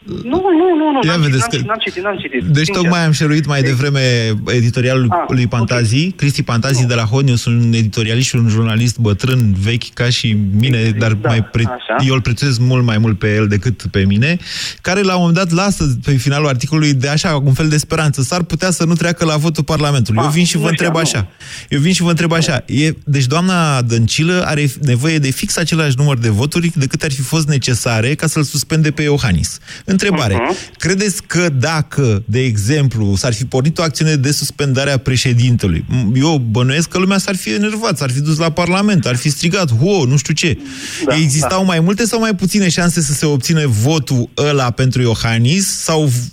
[0.06, 0.40] Nu, nu,
[0.78, 2.42] nu, nu, Ia n-am, vedeți citit, că- n-am citit, n-am citit.
[2.42, 2.74] Deci sincer.
[2.82, 4.00] tocmai am șeruit mai devreme
[4.46, 9.54] editorialul Ah, lui Pantazii, Cristi Pantazii de la Honius, un editorialist și un jurnalist bătrân,
[9.62, 12.04] vechi ca și mine, dar mai pre- Da, așa.
[12.06, 14.38] eu îl prețuiesc mult mai mult pe el decât pe mine,
[14.80, 18.22] care la un moment dat lasă pe finalul articolului de așa, un fel de speranță.
[18.22, 20.20] S-ar putea să nu treacă la votul Parlamentului.
[20.20, 21.18] Eu Ah, vin și nu vă știam, întreb nu.
[21.18, 21.28] așa.
[21.68, 22.62] Eu vin și vă întreb așa.
[22.66, 27.20] E, deci doamna Dăncilă are nevoie de fix același număr de voturi decât ar fi
[27.20, 29.58] fost necesare ca să-l suspende pe Iohannis.
[29.98, 30.34] Întrebare.
[30.34, 30.54] Mhm.
[30.78, 36.16] Credeți că dacă, de exemplu, s-ar fi pornit o acțiune de suspendare a președintelui, m-
[36.20, 39.68] eu bănuiesc că lumea s-ar fi enervat, s-ar fi dus la Parlament, ar fi strigat,
[39.80, 40.58] ho, nu știu ce.
[41.06, 41.66] Da, Existau da.
[41.72, 46.32] mai multe sau mai puține șanse să se obține votul ăla pentru Iohannis sau v-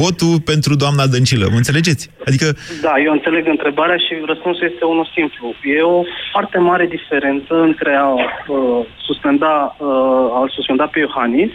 [0.00, 1.46] votul pentru doamna Dăncilă?
[1.50, 2.10] Mă înțelegeți?
[2.28, 2.46] Adică
[2.86, 5.44] Da, eu înțeleg întrebarea și răspunsul este unul simplu.
[5.76, 6.02] E o
[6.34, 11.50] foarte mare diferență între a uh, suspenda, uh, a suspenda pe Iohannis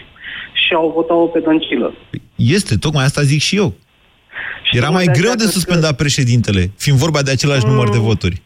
[0.66, 1.94] și a o vota-o pe Dăncilă.
[2.36, 3.74] este, tocmai asta zic și eu.
[4.72, 7.90] Era tocmai mai de greu aceea de cred suspendat președintele, fiind vorba de același număr
[7.90, 8.42] de voturi.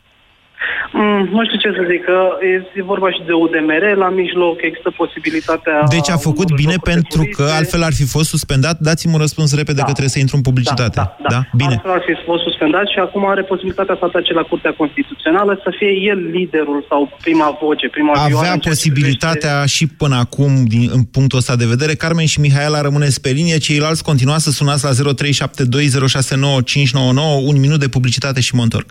[0.94, 2.20] Mm, nu știu ce să zic, că
[2.52, 5.76] e, e vorba și de UDMR la mijloc, există posibilitatea...
[5.98, 8.76] Deci a făcut bine pentru că altfel ar fi fost suspendat.
[8.80, 11.00] Dați-mi un răspuns repede că trebuie să intru în publicitate.
[11.34, 11.76] Da, Bine.
[11.76, 15.70] Altfel ar fi fost suspendat și acum are posibilitatea să atace la Curtea Constituțională să
[15.78, 20.16] fie el liderul sau prima voce, prima vioară Avea în ceea ce posibilitatea și până
[20.16, 21.94] acum, din, în punctul ăsta de vedere.
[21.94, 24.96] Carmen și Mihaela rămâneți pe linie, ceilalți continuați să sunați la 0372069599,
[27.50, 28.88] un minut de publicitate și mă întorc.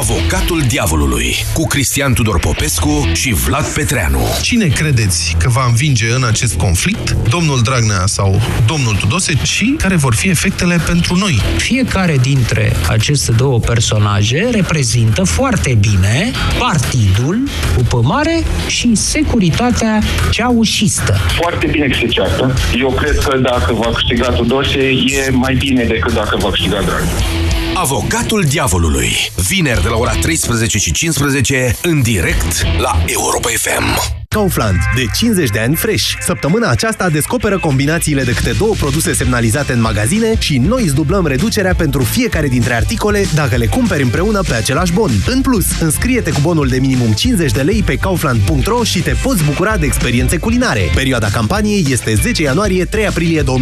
[0.00, 4.20] Avocatul diavolului cu Cristian Tudor Popescu și Vlad Petreanu.
[4.42, 7.16] Cine credeți că va învinge în acest conflict?
[7.28, 9.32] Domnul Dragnea sau domnul Tudose?
[9.42, 11.40] Și care vor fi efectele pentru noi?
[11.56, 21.16] Fiecare dintre aceste două personaje reprezintă foarte bine partidul cu pămare și securitatea ceaușistă.
[21.40, 22.54] Foarte bine că se ceartă.
[22.78, 27.49] Eu cred că dacă va câștiga Tudose, e mai bine decât dacă va câștiga Dragnea.
[27.80, 29.10] Avocatul Diavolului.
[29.48, 34.18] Vineri de la ora 13 și 15 în direct la Europa FM.
[34.34, 34.78] Kaufland.
[34.94, 36.12] De 50 de ani fresh.
[36.20, 41.26] Săptămâna aceasta descoperă combinațiile de câte două produse semnalizate în magazine și noi îți dublăm
[41.26, 45.10] reducerea pentru fiecare dintre articole dacă le cumperi împreună pe același bon.
[45.26, 49.44] În plus, înscrie-te cu bonul de minimum 50 de lei pe kaufland.ro și te poți
[49.44, 50.90] bucura de experiențe culinare.
[50.94, 53.58] Perioada campaniei este 10 ianuarie-3 aprilie 2020.